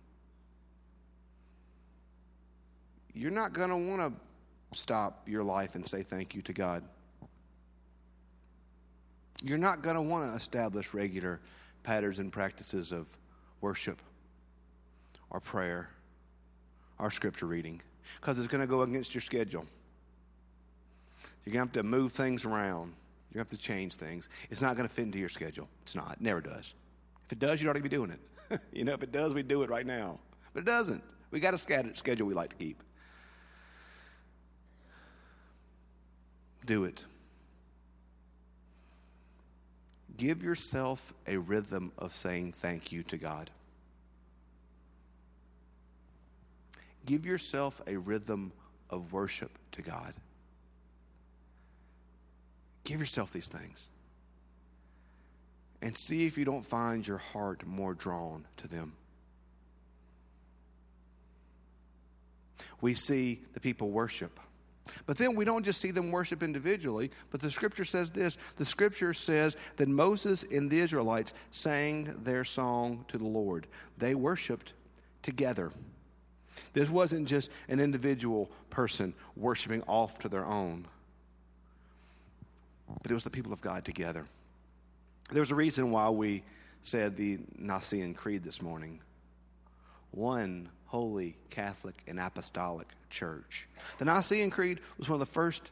You're 3.15 3.31
not 3.31 3.53
going 3.53 3.71
to 3.71 3.77
want 3.77 4.01
to 4.01 4.79
stop 4.79 5.29
your 5.29 5.43
life 5.43 5.75
and 5.75 5.87
say 5.87 6.03
thank 6.03 6.35
you 6.35 6.43
to 6.43 6.53
God. 6.53 6.83
You're 9.45 9.59
not 9.59 9.83
going 9.83 9.97
to 9.97 10.03
want 10.03 10.31
to 10.31 10.37
establish 10.37 10.95
regular 10.95 11.41
patterns 11.83 12.19
and 12.19 12.33
practices 12.33 12.93
of 12.93 13.07
worship 13.61 14.01
or 15.31 15.41
prayer 15.41 15.91
or 16.99 17.11
scripture 17.11 17.47
reading 17.47 17.81
because 18.21 18.39
it's 18.39 18.49
going 18.49 18.61
to 18.61 18.67
go 18.67 18.83
against 18.83 19.15
your 19.15 19.21
schedule. 19.21 19.65
You're 21.45 21.53
going 21.55 21.69
to 21.69 21.79
have 21.79 21.85
to 21.85 21.89
move 21.89 22.13
things 22.13 22.45
around. 22.45 22.95
You're 23.31 23.41
going 23.43 23.47
to 23.47 23.55
have 23.55 23.59
to 23.59 23.59
change 23.59 23.95
things. 23.95 24.29
It's 24.51 24.61
not 24.61 24.77
going 24.77 24.89
to 24.89 24.95
fit 24.95 25.03
into 25.03 25.19
your 25.19 25.29
schedule. 25.29 25.69
It's 25.83 25.95
not. 25.95 26.13
It 26.13 26.21
never 26.21 26.41
does. 26.41 26.75
If 27.27 27.33
it 27.33 27.39
does, 27.39 27.61
you'd 27.61 27.69
already 27.69 27.81
be 27.81 27.89
doing 27.89 28.11
it. 28.11 28.61
you 28.73 28.85
know, 28.85 28.93
if 28.93 29.03
it 29.03 29.13
does, 29.13 29.35
we 29.35 29.43
do 29.43 29.63
it 29.63 29.71
right 29.71 29.87
now. 29.87 30.19
But 30.53 30.61
it 30.61 30.67
doesn't. 30.67 31.03
We 31.31 31.41
got 31.41 31.55
a 31.55 31.59
schedule 31.59 32.27
we 32.27 32.35
like 32.35 32.51
to 32.51 32.57
keep. 32.57 32.83
Do 36.67 36.85
it. 36.85 37.05
Give 40.19 40.43
yourself 40.43 41.15
a 41.29 41.39
rhythm 41.39 41.93
of 41.97 42.13
saying 42.13 42.53
thank 42.53 42.91
you 42.91 43.05
to 43.05 43.17
God. 43.17 43.51
Give 47.07 47.25
yourself 47.25 47.81
a 47.87 47.97
rhythm 47.97 48.53
of 48.91 49.13
worship 49.13 49.57
to 49.73 49.83
God. 49.83 50.13
Give 52.83 52.99
yourself 52.99 53.33
these 53.33 53.47
things. 53.47 53.89
And 55.81 55.97
see 55.97 56.27
if 56.27 56.37
you 56.37 56.45
don't 56.45 56.67
find 56.67 57.07
your 57.07 57.19
heart 57.19 57.65
more 57.65 57.95
drawn 57.95 58.45
to 58.57 58.67
them. 58.67 58.95
We 62.81 62.95
see 62.95 63.43
the 63.53 63.61
people 63.61 63.91
worship. 63.91 64.41
But 65.07 65.17
then 65.17 65.35
we 65.35 65.45
don't 65.45 65.65
just 65.65 65.81
see 65.81 65.91
them 65.91 66.11
worship 66.11 66.43
individually, 66.43 67.11
but 67.31 67.41
the 67.41 67.51
scripture 67.51 67.85
says 67.85 68.11
this. 68.11 68.37
The 68.57 68.67
scripture 68.67 69.15
says 69.15 69.57
that 69.77 69.89
Moses 69.89 70.45
and 70.45 70.71
the 70.71 70.81
Israelites 70.81 71.35
sang 71.51 72.15
their 72.23 72.45
song 72.45 73.05
to 73.09 73.19
the 73.19 73.27
Lord. 73.27 73.67
They 73.99 74.15
worshiped 74.15 74.75
together. 75.23 75.71
This 76.73 76.91
wasn't 76.91 77.29
just 77.29 77.51
an 77.69 77.81
individual 77.81 78.51
person 78.71 79.15
worshiping 79.37 79.83
off 79.83 80.19
to 80.21 80.29
their 80.29 80.45
own, 80.45 80.87
but 83.03 83.11
it 83.11 83.15
was 83.15 83.25
the 83.25 83.31
people 83.31 83.53
of 83.53 83.61
God 83.61 83.85
together. 83.85 84.27
There's 85.31 85.51
a 85.51 85.55
reason 85.55 85.91
why 85.91 86.09
we 86.09 86.43
said 86.83 87.17
the 87.17 87.39
Nicene 87.57 88.15
Creed 88.15 88.43
this 88.43 88.63
morning. 88.63 89.01
One 90.11 90.69
holy, 90.89 91.37
Catholic, 91.51 91.95
and 92.07 92.19
apostolic 92.19 92.89
church. 93.11 93.69
The 93.99 94.07
Nicene 94.07 94.51
Creed 94.51 94.81
was 94.99 95.09
one 95.09 95.21
of 95.21 95.27
the 95.27 95.33
first 95.33 95.71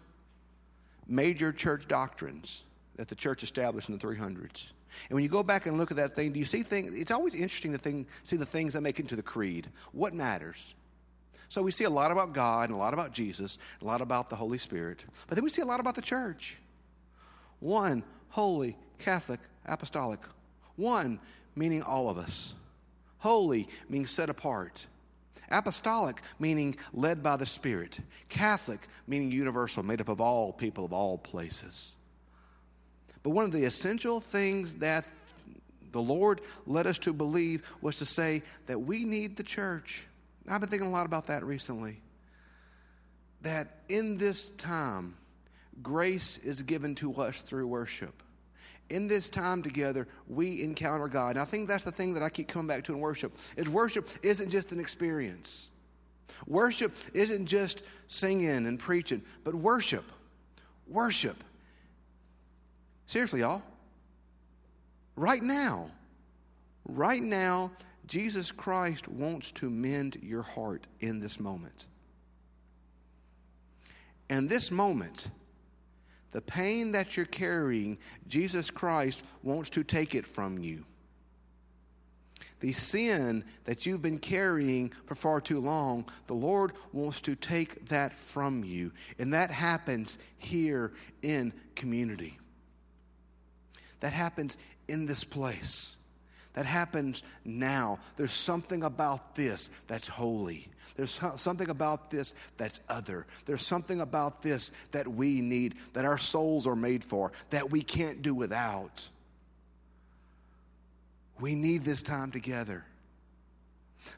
major 1.08 1.52
church 1.52 1.88
doctrines 1.88 2.62
that 2.96 3.08
the 3.08 3.14
church 3.14 3.42
established 3.42 3.88
in 3.88 3.98
the 3.98 4.06
300s. 4.06 4.70
And 5.08 5.14
when 5.14 5.22
you 5.22 5.28
go 5.28 5.42
back 5.42 5.66
and 5.66 5.78
look 5.78 5.90
at 5.90 5.96
that 5.96 6.14
thing, 6.14 6.32
do 6.32 6.38
you 6.38 6.44
see 6.44 6.62
things? 6.62 6.94
It's 6.94 7.10
always 7.10 7.34
interesting 7.34 7.72
to 7.72 7.78
think, 7.78 8.08
see 8.24 8.36
the 8.36 8.46
things 8.46 8.74
that 8.74 8.82
make 8.82 8.98
it 8.98 9.02
into 9.02 9.16
the 9.16 9.22
creed. 9.22 9.68
What 9.92 10.14
matters? 10.14 10.74
So 11.48 11.62
we 11.62 11.70
see 11.70 11.84
a 11.84 11.90
lot 11.90 12.10
about 12.10 12.32
God 12.32 12.68
and 12.68 12.74
a 12.74 12.78
lot 12.78 12.92
about 12.92 13.12
Jesus, 13.12 13.58
a 13.80 13.84
lot 13.84 14.00
about 14.00 14.30
the 14.30 14.36
Holy 14.36 14.58
Spirit, 14.58 15.04
but 15.28 15.36
then 15.36 15.44
we 15.44 15.50
see 15.50 15.62
a 15.62 15.66
lot 15.66 15.80
about 15.80 15.94
the 15.94 16.02
church. 16.02 16.58
One, 17.60 18.02
holy, 18.30 18.76
Catholic, 18.98 19.40
apostolic. 19.64 20.20
One, 20.76 21.20
meaning 21.54 21.82
all 21.82 22.10
of 22.10 22.18
us. 22.18 22.54
Holy, 23.18 23.68
meaning 23.88 24.06
set 24.06 24.28
apart. 24.28 24.86
Apostolic, 25.50 26.20
meaning 26.38 26.76
led 26.92 27.22
by 27.22 27.36
the 27.36 27.46
Spirit. 27.46 28.00
Catholic, 28.28 28.80
meaning 29.06 29.30
universal, 29.30 29.82
made 29.82 30.00
up 30.00 30.08
of 30.08 30.20
all 30.20 30.52
people 30.52 30.84
of 30.84 30.92
all 30.92 31.18
places. 31.18 31.92
But 33.22 33.30
one 33.30 33.44
of 33.44 33.52
the 33.52 33.64
essential 33.64 34.20
things 34.20 34.74
that 34.74 35.04
the 35.92 36.00
Lord 36.00 36.40
led 36.66 36.86
us 36.86 36.98
to 37.00 37.12
believe 37.12 37.62
was 37.80 37.98
to 37.98 38.06
say 38.06 38.42
that 38.66 38.78
we 38.78 39.04
need 39.04 39.36
the 39.36 39.42
church. 39.42 40.06
I've 40.48 40.60
been 40.60 40.70
thinking 40.70 40.88
a 40.88 40.92
lot 40.92 41.06
about 41.06 41.26
that 41.28 41.44
recently. 41.44 42.00
That 43.42 43.78
in 43.88 44.16
this 44.16 44.50
time, 44.50 45.16
grace 45.82 46.38
is 46.38 46.62
given 46.62 46.94
to 46.96 47.14
us 47.14 47.40
through 47.40 47.66
worship 47.66 48.22
in 48.90 49.08
this 49.08 49.28
time 49.28 49.62
together, 49.62 50.06
we 50.28 50.62
encounter 50.62 51.08
God. 51.08 51.30
And 51.30 51.40
I 51.40 51.44
think 51.44 51.68
that's 51.68 51.84
the 51.84 51.92
thing 51.92 52.14
that 52.14 52.22
I 52.22 52.28
keep 52.28 52.48
coming 52.48 52.68
back 52.68 52.84
to 52.84 52.92
in 52.92 53.00
worship. 53.00 53.36
Is 53.56 53.68
worship 53.68 54.08
isn't 54.22 54.50
just 54.50 54.72
an 54.72 54.80
experience. 54.80 55.70
Worship 56.46 56.94
isn't 57.14 57.46
just 57.46 57.82
singing 58.08 58.66
and 58.66 58.78
preaching, 58.78 59.22
but 59.44 59.54
worship. 59.54 60.04
Worship. 60.88 61.42
Seriously, 63.06 63.40
y'all. 63.40 63.62
Right 65.16 65.42
now, 65.42 65.90
right 66.84 67.22
now, 67.22 67.70
Jesus 68.06 68.52
Christ 68.52 69.08
wants 69.08 69.50
to 69.52 69.70
mend 69.70 70.18
your 70.22 70.42
heart 70.42 70.86
in 71.00 71.18
this 71.18 71.40
moment. 71.40 71.86
And 74.28 74.48
this 74.48 74.70
moment 74.70 75.28
the 76.36 76.42
pain 76.42 76.92
that 76.92 77.16
you're 77.16 77.24
carrying, 77.24 77.96
Jesus 78.28 78.70
Christ 78.70 79.22
wants 79.42 79.70
to 79.70 79.82
take 79.82 80.14
it 80.14 80.26
from 80.26 80.58
you. 80.58 80.84
The 82.60 82.74
sin 82.74 83.42
that 83.64 83.86
you've 83.86 84.02
been 84.02 84.18
carrying 84.18 84.92
for 85.06 85.14
far 85.14 85.40
too 85.40 85.60
long, 85.60 86.04
the 86.26 86.34
Lord 86.34 86.74
wants 86.92 87.22
to 87.22 87.36
take 87.36 87.88
that 87.88 88.12
from 88.12 88.62
you. 88.64 88.92
And 89.18 89.32
that 89.32 89.50
happens 89.50 90.18
here 90.36 90.92
in 91.22 91.54
community. 91.74 92.38
That 94.00 94.12
happens 94.12 94.58
in 94.88 95.06
this 95.06 95.24
place. 95.24 95.96
That 96.56 96.64
happens 96.64 97.22
now. 97.44 97.98
There's 98.16 98.32
something 98.32 98.82
about 98.82 99.34
this 99.34 99.68
that's 99.86 100.08
holy. 100.08 100.66
There's 100.96 101.20
something 101.36 101.68
about 101.68 102.10
this 102.10 102.34
that's 102.56 102.80
other. 102.88 103.26
There's 103.44 103.64
something 103.64 104.00
about 104.00 104.42
this 104.42 104.72
that 104.90 105.06
we 105.06 105.42
need, 105.42 105.74
that 105.92 106.06
our 106.06 106.16
souls 106.16 106.66
are 106.66 106.74
made 106.74 107.04
for, 107.04 107.30
that 107.50 107.70
we 107.70 107.82
can't 107.82 108.22
do 108.22 108.34
without. 108.34 109.06
We 111.38 111.54
need 111.54 111.84
this 111.84 112.02
time 112.02 112.30
together. 112.30 112.86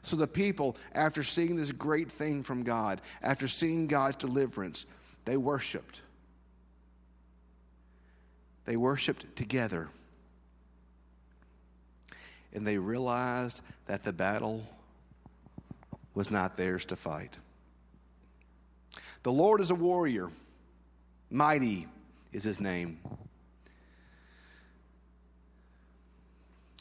So 0.01 0.15
the 0.15 0.27
people, 0.27 0.77
after 0.93 1.23
seeing 1.23 1.57
this 1.57 1.73
great 1.73 2.09
thing 2.09 2.43
from 2.43 2.63
God, 2.63 3.01
after 3.21 3.49
seeing 3.49 3.87
God's 3.87 4.15
deliverance, 4.15 4.85
they 5.25 5.35
worshiped. 5.35 6.03
They 8.63 8.77
worshiped 8.77 9.35
together. 9.35 9.89
And 12.53 12.65
they 12.65 12.77
realized 12.77 13.61
that 13.85 14.03
the 14.03 14.13
battle 14.13 14.63
was 16.13 16.31
not 16.31 16.55
theirs 16.55 16.85
to 16.85 16.95
fight. 16.95 17.37
The 19.23 19.31
Lord 19.31 19.61
is 19.61 19.71
a 19.71 19.75
warrior, 19.75 20.29
mighty 21.29 21.87
is 22.31 22.43
his 22.43 22.59
name. 22.59 22.99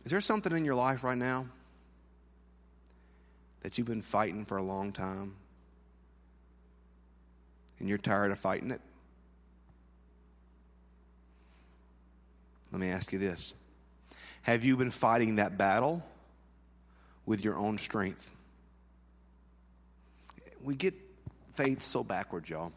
Is 0.04 0.11
there 0.11 0.20
something 0.20 0.57
in 0.57 0.64
your 0.64 0.74
life 0.74 1.04
right 1.04 1.18
now 1.18 1.46
that 3.61 3.76
you've 3.76 3.87
been 3.87 4.00
fighting 4.00 4.44
for 4.44 4.57
a 4.57 4.62
long 4.62 4.92
time 4.92 5.35
and 7.78 7.88
you're 7.88 7.98
tired 7.98 8.31
of 8.31 8.38
fighting 8.38 8.70
it? 8.70 8.81
Let 12.72 12.81
me 12.81 12.88
ask 12.88 13.12
you 13.12 13.18
this 13.18 13.54
Have 14.48 14.64
you 14.64 14.78
been 14.78 14.90
fighting 14.90 15.37
that 15.37 15.58
battle 15.58 16.02
with 17.26 17.44
your 17.44 17.58
own 17.58 17.76
strength? 17.76 18.30
We 20.64 20.74
get 20.74 20.94
faith 21.52 21.82
so 21.82 22.02
backwards, 22.02 22.48
y'all. 22.48 22.72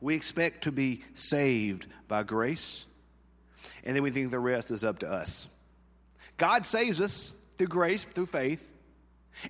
We 0.00 0.14
expect 0.14 0.62
to 0.62 0.70
be 0.70 1.02
saved 1.14 1.88
by 2.06 2.22
grace, 2.22 2.84
and 3.82 3.96
then 3.96 4.04
we 4.04 4.12
think 4.12 4.30
the 4.30 4.38
rest 4.38 4.70
is 4.70 4.84
up 4.84 5.00
to 5.00 5.10
us. 5.10 5.48
God 6.36 6.64
saves 6.66 7.00
us 7.00 7.32
through 7.56 7.66
grace, 7.66 8.04
through 8.04 8.26
faith. 8.26 8.70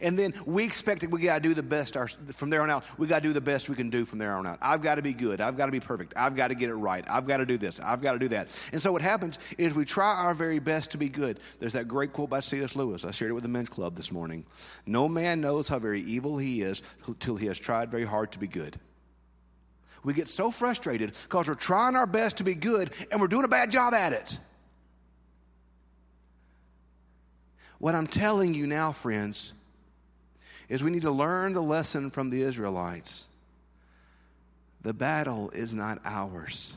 And 0.00 0.18
then 0.18 0.34
we 0.46 0.64
expect 0.64 1.00
that 1.02 1.10
we 1.10 1.20
got 1.22 1.42
to 1.42 1.48
do 1.48 1.54
the 1.54 1.62
best 1.62 1.96
our, 1.96 2.08
from 2.08 2.50
there 2.50 2.62
on 2.62 2.70
out. 2.70 2.84
We 2.98 3.06
got 3.06 3.22
to 3.22 3.28
do 3.28 3.32
the 3.32 3.40
best 3.40 3.68
we 3.68 3.76
can 3.76 3.90
do 3.90 4.04
from 4.04 4.18
there 4.18 4.32
on 4.32 4.46
out. 4.46 4.58
I've 4.62 4.82
got 4.82 4.96
to 4.96 5.02
be 5.02 5.12
good. 5.12 5.40
I've 5.40 5.56
got 5.56 5.66
to 5.66 5.72
be 5.72 5.80
perfect. 5.80 6.14
I've 6.16 6.36
got 6.36 6.48
to 6.48 6.54
get 6.54 6.70
it 6.70 6.74
right. 6.74 7.04
I've 7.08 7.26
got 7.26 7.38
to 7.38 7.46
do 7.46 7.58
this. 7.58 7.80
I've 7.80 8.00
got 8.00 8.12
to 8.12 8.18
do 8.18 8.28
that. 8.28 8.48
And 8.72 8.80
so 8.80 8.92
what 8.92 9.02
happens 9.02 9.38
is 9.58 9.74
we 9.74 9.84
try 9.84 10.14
our 10.14 10.34
very 10.34 10.58
best 10.58 10.92
to 10.92 10.98
be 10.98 11.08
good. 11.08 11.40
There's 11.58 11.74
that 11.74 11.88
great 11.88 12.12
quote 12.12 12.30
by 12.30 12.40
C.S. 12.40 12.76
Lewis. 12.76 13.04
I 13.04 13.10
shared 13.10 13.30
it 13.30 13.34
with 13.34 13.42
the 13.42 13.48
men's 13.48 13.68
club 13.68 13.96
this 13.96 14.12
morning. 14.12 14.44
No 14.86 15.08
man 15.08 15.40
knows 15.40 15.68
how 15.68 15.78
very 15.78 16.00
evil 16.02 16.38
he 16.38 16.62
is 16.62 16.82
till 17.20 17.36
he 17.36 17.46
has 17.46 17.58
tried 17.58 17.90
very 17.90 18.04
hard 18.04 18.32
to 18.32 18.38
be 18.38 18.48
good. 18.48 18.78
We 20.04 20.14
get 20.14 20.28
so 20.28 20.50
frustrated 20.50 21.12
because 21.24 21.48
we're 21.48 21.54
trying 21.54 21.94
our 21.94 22.06
best 22.06 22.38
to 22.38 22.44
be 22.44 22.54
good 22.54 22.90
and 23.10 23.20
we're 23.20 23.28
doing 23.28 23.44
a 23.44 23.48
bad 23.48 23.70
job 23.70 23.94
at 23.94 24.12
it. 24.12 24.38
What 27.78 27.94
I'm 27.94 28.06
telling 28.06 28.54
you 28.54 28.66
now, 28.66 28.92
friends, 28.92 29.52
is 30.72 30.82
we 30.82 30.90
need 30.90 31.02
to 31.02 31.10
learn 31.10 31.52
the 31.52 31.62
lesson 31.62 32.10
from 32.10 32.30
the 32.30 32.40
Israelites. 32.40 33.26
The 34.80 34.94
battle 34.94 35.50
is 35.50 35.74
not 35.74 36.00
ours, 36.02 36.74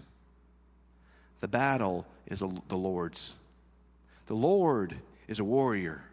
the 1.40 1.48
battle 1.48 2.06
is 2.28 2.40
the 2.40 2.76
Lord's. 2.76 3.36
The 4.28 4.34
Lord 4.34 4.96
is 5.28 5.40
a 5.40 5.46
warrior, 5.46 6.04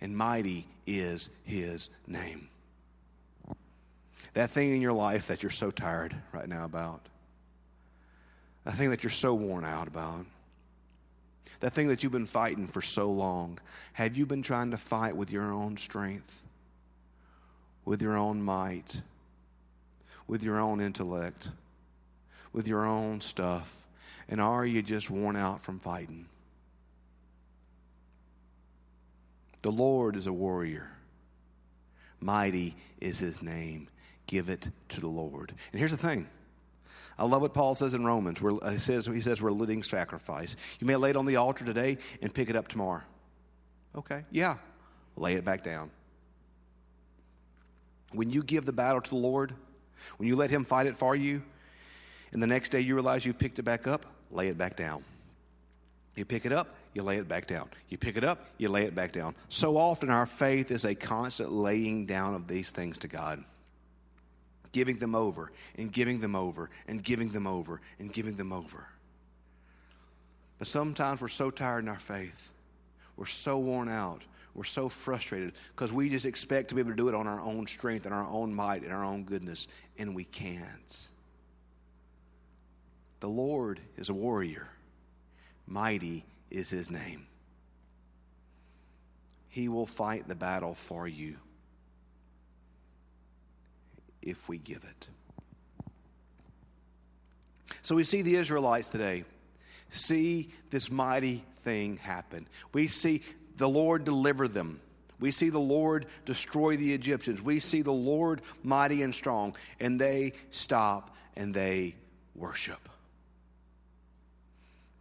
and 0.00 0.16
mighty 0.16 0.66
is 0.86 1.30
his 1.44 1.88
name. 2.08 2.48
That 4.34 4.50
thing 4.50 4.72
in 4.72 4.80
your 4.80 4.94
life 4.94 5.28
that 5.28 5.42
you're 5.42 5.50
so 5.50 5.70
tired 5.70 6.16
right 6.32 6.48
now 6.48 6.64
about, 6.64 7.02
that 8.64 8.74
thing 8.74 8.90
that 8.90 9.04
you're 9.04 9.10
so 9.10 9.34
worn 9.34 9.64
out 9.64 9.86
about, 9.86 10.26
that 11.60 11.74
thing 11.74 11.88
that 11.88 12.02
you've 12.02 12.12
been 12.12 12.26
fighting 12.26 12.66
for 12.66 12.82
so 12.82 13.08
long, 13.12 13.58
have 13.92 14.16
you 14.16 14.26
been 14.26 14.42
trying 14.42 14.72
to 14.72 14.78
fight 14.78 15.14
with 15.14 15.30
your 15.30 15.52
own 15.52 15.76
strength? 15.76 16.42
With 17.84 18.02
your 18.02 18.16
own 18.16 18.42
might, 18.42 19.02
with 20.26 20.42
your 20.42 20.60
own 20.60 20.80
intellect, 20.80 21.50
with 22.52 22.68
your 22.68 22.86
own 22.86 23.20
stuff? 23.20 23.84
And 24.28 24.40
are 24.40 24.64
you 24.64 24.82
just 24.82 25.10
worn 25.10 25.36
out 25.36 25.60
from 25.60 25.78
fighting? 25.78 26.26
The 29.62 29.72
Lord 29.72 30.16
is 30.16 30.26
a 30.26 30.32
warrior. 30.32 30.90
Mighty 32.20 32.76
is 33.00 33.18
his 33.18 33.42
name. 33.42 33.88
Give 34.26 34.48
it 34.48 34.70
to 34.90 35.00
the 35.00 35.08
Lord. 35.08 35.52
And 35.72 35.78
here's 35.78 35.90
the 35.90 35.96
thing. 35.96 36.26
I 37.18 37.24
love 37.24 37.42
what 37.42 37.54
Paul 37.54 37.74
says 37.74 37.94
in 37.94 38.04
Romans. 38.04 38.40
Where 38.40 38.54
he 38.70 38.78
says, 38.78 39.06
he 39.06 39.20
says 39.20 39.42
we're 39.42 39.50
a 39.50 39.52
living 39.52 39.82
sacrifice. 39.82 40.56
You 40.80 40.86
may 40.86 40.96
lay 40.96 41.10
it 41.10 41.16
on 41.16 41.26
the 41.26 41.36
altar 41.36 41.64
today 41.64 41.98
and 42.20 42.32
pick 42.32 42.48
it 42.48 42.56
up 42.56 42.68
tomorrow. 42.68 43.02
Okay, 43.94 44.24
yeah. 44.30 44.56
Lay 45.16 45.34
it 45.34 45.44
back 45.44 45.62
down. 45.62 45.90
When 48.12 48.30
you 48.30 48.42
give 48.42 48.64
the 48.64 48.72
battle 48.72 49.00
to 49.00 49.10
the 49.10 49.16
Lord, 49.16 49.54
when 50.16 50.28
you 50.28 50.36
let 50.36 50.50
Him 50.50 50.64
fight 50.64 50.86
it 50.86 50.96
for 50.96 51.16
you, 51.16 51.42
and 52.32 52.42
the 52.42 52.46
next 52.46 52.70
day 52.70 52.80
you 52.80 52.94
realize 52.94 53.26
you 53.26 53.34
picked 53.34 53.58
it 53.58 53.62
back 53.62 53.86
up, 53.86 54.06
lay 54.30 54.48
it 54.48 54.56
back 54.56 54.76
down. 54.76 55.04
You 56.16 56.24
pick 56.24 56.44
it 56.44 56.52
up, 56.52 56.74
you 56.94 57.02
lay 57.02 57.16
it 57.16 57.28
back 57.28 57.46
down. 57.46 57.68
You 57.88 57.96
pick 57.96 58.16
it 58.16 58.24
up, 58.24 58.46
you 58.58 58.68
lay 58.68 58.84
it 58.84 58.94
back 58.94 59.12
down. 59.12 59.34
So 59.48 59.76
often 59.76 60.10
our 60.10 60.26
faith 60.26 60.70
is 60.70 60.84
a 60.84 60.94
constant 60.94 61.50
laying 61.50 62.06
down 62.06 62.34
of 62.34 62.48
these 62.48 62.70
things 62.70 62.98
to 62.98 63.08
God, 63.08 63.42
giving 64.72 64.96
them 64.96 65.14
over 65.14 65.52
and 65.76 65.90
giving 65.92 66.20
them 66.20 66.36
over 66.36 66.70
and 66.86 67.02
giving 67.02 67.30
them 67.30 67.46
over 67.46 67.80
and 67.98 68.12
giving 68.12 68.36
them 68.36 68.52
over. 68.52 68.86
But 70.58 70.68
sometimes 70.68 71.20
we're 71.20 71.28
so 71.28 71.50
tired 71.50 71.80
in 71.80 71.88
our 71.88 71.98
faith, 71.98 72.52
we're 73.16 73.26
so 73.26 73.58
worn 73.58 73.88
out, 73.88 74.22
we're 74.54 74.64
so 74.64 74.88
frustrated 74.88 75.52
because 75.74 75.92
we 75.92 76.08
just 76.08 76.26
expect 76.26 76.68
to 76.68 76.74
be 76.74 76.80
able 76.80 76.90
to 76.90 76.96
do 76.96 77.08
it 77.08 77.14
on 77.14 77.26
our 77.26 77.40
own 77.40 77.66
strength 77.66 78.04
and 78.04 78.14
our 78.14 78.28
own 78.28 78.54
might 78.54 78.82
and 78.82 78.92
our 78.92 79.04
own 79.04 79.24
goodness, 79.24 79.66
and 79.98 80.14
we 80.14 80.24
can't. 80.24 81.08
The 83.20 83.28
Lord 83.28 83.80
is 83.96 84.08
a 84.08 84.14
warrior, 84.14 84.68
mighty 85.66 86.24
is 86.50 86.68
his 86.68 86.90
name. 86.90 87.26
He 89.48 89.68
will 89.68 89.86
fight 89.86 90.28
the 90.28 90.34
battle 90.34 90.74
for 90.74 91.06
you 91.06 91.36
if 94.20 94.48
we 94.48 94.58
give 94.58 94.84
it. 94.84 95.08
So 97.82 97.94
we 97.94 98.04
see 98.04 98.22
the 98.22 98.36
Israelites 98.36 98.88
today 98.88 99.24
see 99.90 100.50
this 100.70 100.90
mighty 100.90 101.44
thing 101.60 101.98
happen. 101.98 102.46
We 102.72 102.86
see 102.86 103.22
the 103.56 103.68
Lord 103.68 104.04
deliver 104.04 104.48
them. 104.48 104.80
We 105.20 105.30
see 105.30 105.50
the 105.50 105.60
Lord 105.60 106.06
destroy 106.26 106.76
the 106.76 106.92
Egyptians. 106.92 107.40
We 107.40 107.60
see 107.60 107.82
the 107.82 107.92
Lord 107.92 108.42
mighty 108.62 109.02
and 109.02 109.14
strong. 109.14 109.54
And 109.78 110.00
they 110.00 110.32
stop 110.50 111.14
and 111.36 111.54
they 111.54 111.94
worship. 112.34 112.88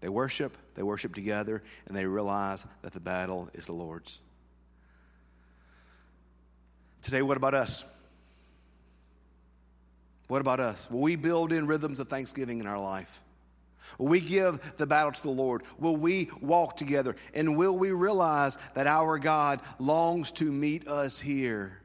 They 0.02 0.10
worship, 0.10 0.58
they 0.76 0.84
worship 0.84 1.14
together, 1.14 1.62
and 1.88 1.96
they 1.96 2.06
realize 2.06 2.66
that 2.82 2.92
the 2.92 3.00
battle 3.00 3.50
is 3.54 3.68
the 3.68 3.74
Lord's. 3.74 4.20
Today, 7.04 7.22
what 7.22 7.38
about 7.38 7.54
us? 7.54 7.84
What 10.28 10.42
about 10.42 10.60
us? 10.60 10.90
Will 10.90 11.02
we 11.02 11.16
build 11.16 11.52
in 11.52 11.68
rhythms 11.68 12.00
of 12.00 12.08
thanksgiving 12.08 12.60
in 12.60 12.68
our 12.68 12.80
life? 12.80 13.22
Will 13.98 14.08
we 14.08 14.20
give 14.20 14.60
the 14.78 14.88
battle 14.88 15.12
to 15.12 15.22
the 15.22 15.30
Lord? 15.30 15.64
Will 15.80 15.96
we 15.96 16.30
walk 16.42 16.78
together? 16.78 17.16
And 17.34 17.58
will 17.58 17.78
we 17.78 17.92
realize 17.92 18.58
that 18.74 18.88
our 18.88 19.18
God 19.20 19.62
longs 19.80 20.32
to 20.34 20.52
meet 20.52 20.88
us 20.88 21.20
here? 21.20 21.80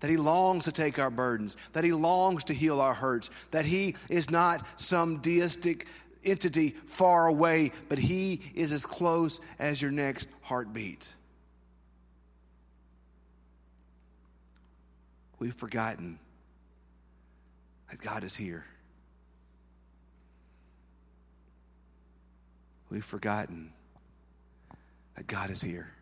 That 0.00 0.10
He 0.10 0.16
longs 0.16 0.64
to 0.64 0.72
take 0.72 0.98
our 0.98 1.10
burdens, 1.10 1.56
that 1.72 1.84
He 1.84 1.92
longs 1.92 2.44
to 2.44 2.54
heal 2.54 2.80
our 2.80 2.94
hurts, 2.94 3.30
that 3.50 3.64
He 3.64 3.96
is 4.08 4.30
not 4.30 4.66
some 4.76 5.18
deistic 5.18 5.86
entity 6.24 6.70
far 6.86 7.26
away, 7.26 7.72
but 7.88 7.98
He 7.98 8.40
is 8.54 8.72
as 8.72 8.86
close 8.86 9.40
as 9.58 9.82
your 9.82 9.90
next 9.90 10.28
heartbeat. 10.42 11.12
We've 15.38 15.54
forgotten 15.54 16.18
that 17.90 18.00
God 18.00 18.24
is 18.24 18.34
here. 18.34 18.64
We've 22.90 23.04
forgotten 23.04 23.72
that 25.16 25.26
God 25.26 25.50
is 25.50 25.60
here. 25.60 25.92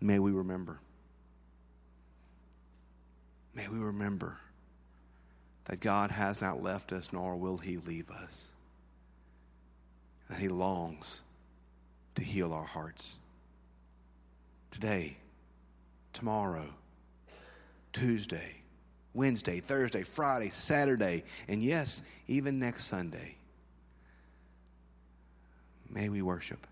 May 0.00 0.18
we 0.18 0.32
remember. 0.32 0.78
May 3.54 3.68
we 3.68 3.78
remember 3.78 4.38
that 5.66 5.80
God 5.80 6.10
has 6.10 6.40
not 6.40 6.62
left 6.62 6.92
us, 6.92 7.12
nor 7.12 7.36
will 7.36 7.56
He 7.56 7.76
leave 7.78 8.10
us. 8.10 8.48
That 10.28 10.38
He 10.38 10.48
longs 10.48 11.22
to 12.14 12.22
heal 12.22 12.52
our 12.52 12.64
hearts. 12.64 13.16
Today, 14.70 15.16
tomorrow, 16.12 16.68
Tuesday, 17.92 18.61
Wednesday, 19.14 19.60
Thursday, 19.60 20.02
Friday, 20.02 20.50
Saturday, 20.50 21.24
and 21.48 21.62
yes, 21.62 22.02
even 22.28 22.58
next 22.58 22.84
Sunday. 22.84 23.36
May 25.90 26.08
we 26.08 26.22
worship. 26.22 26.66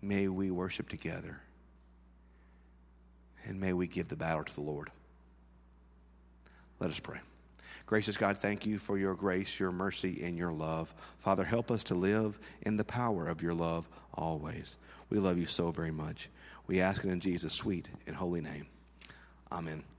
May 0.00 0.28
we 0.28 0.50
worship 0.50 0.88
together. 0.88 1.40
And 3.46 3.60
may 3.60 3.72
we 3.72 3.86
give 3.86 4.08
the 4.08 4.16
battle 4.16 4.44
to 4.44 4.54
the 4.54 4.60
Lord. 4.60 4.90
Let 6.78 6.90
us 6.90 7.00
pray. 7.00 7.18
Gracious 7.86 8.16
God, 8.16 8.38
thank 8.38 8.64
you 8.64 8.78
for 8.78 8.96
your 8.96 9.14
grace, 9.14 9.60
your 9.60 9.72
mercy, 9.72 10.22
and 10.22 10.38
your 10.38 10.52
love. 10.52 10.94
Father, 11.18 11.44
help 11.44 11.70
us 11.70 11.84
to 11.84 11.94
live 11.94 12.38
in 12.62 12.76
the 12.76 12.84
power 12.84 13.28
of 13.28 13.42
your 13.42 13.52
love 13.52 13.88
always. 14.14 14.76
We 15.10 15.18
love 15.18 15.36
you 15.36 15.46
so 15.46 15.70
very 15.70 15.90
much. 15.90 16.30
We 16.66 16.80
ask 16.80 17.04
it 17.04 17.10
in 17.10 17.20
Jesus' 17.20 17.52
sweet 17.52 17.90
and 18.06 18.16
holy 18.16 18.40
name. 18.40 18.66
Amen. 19.54 19.93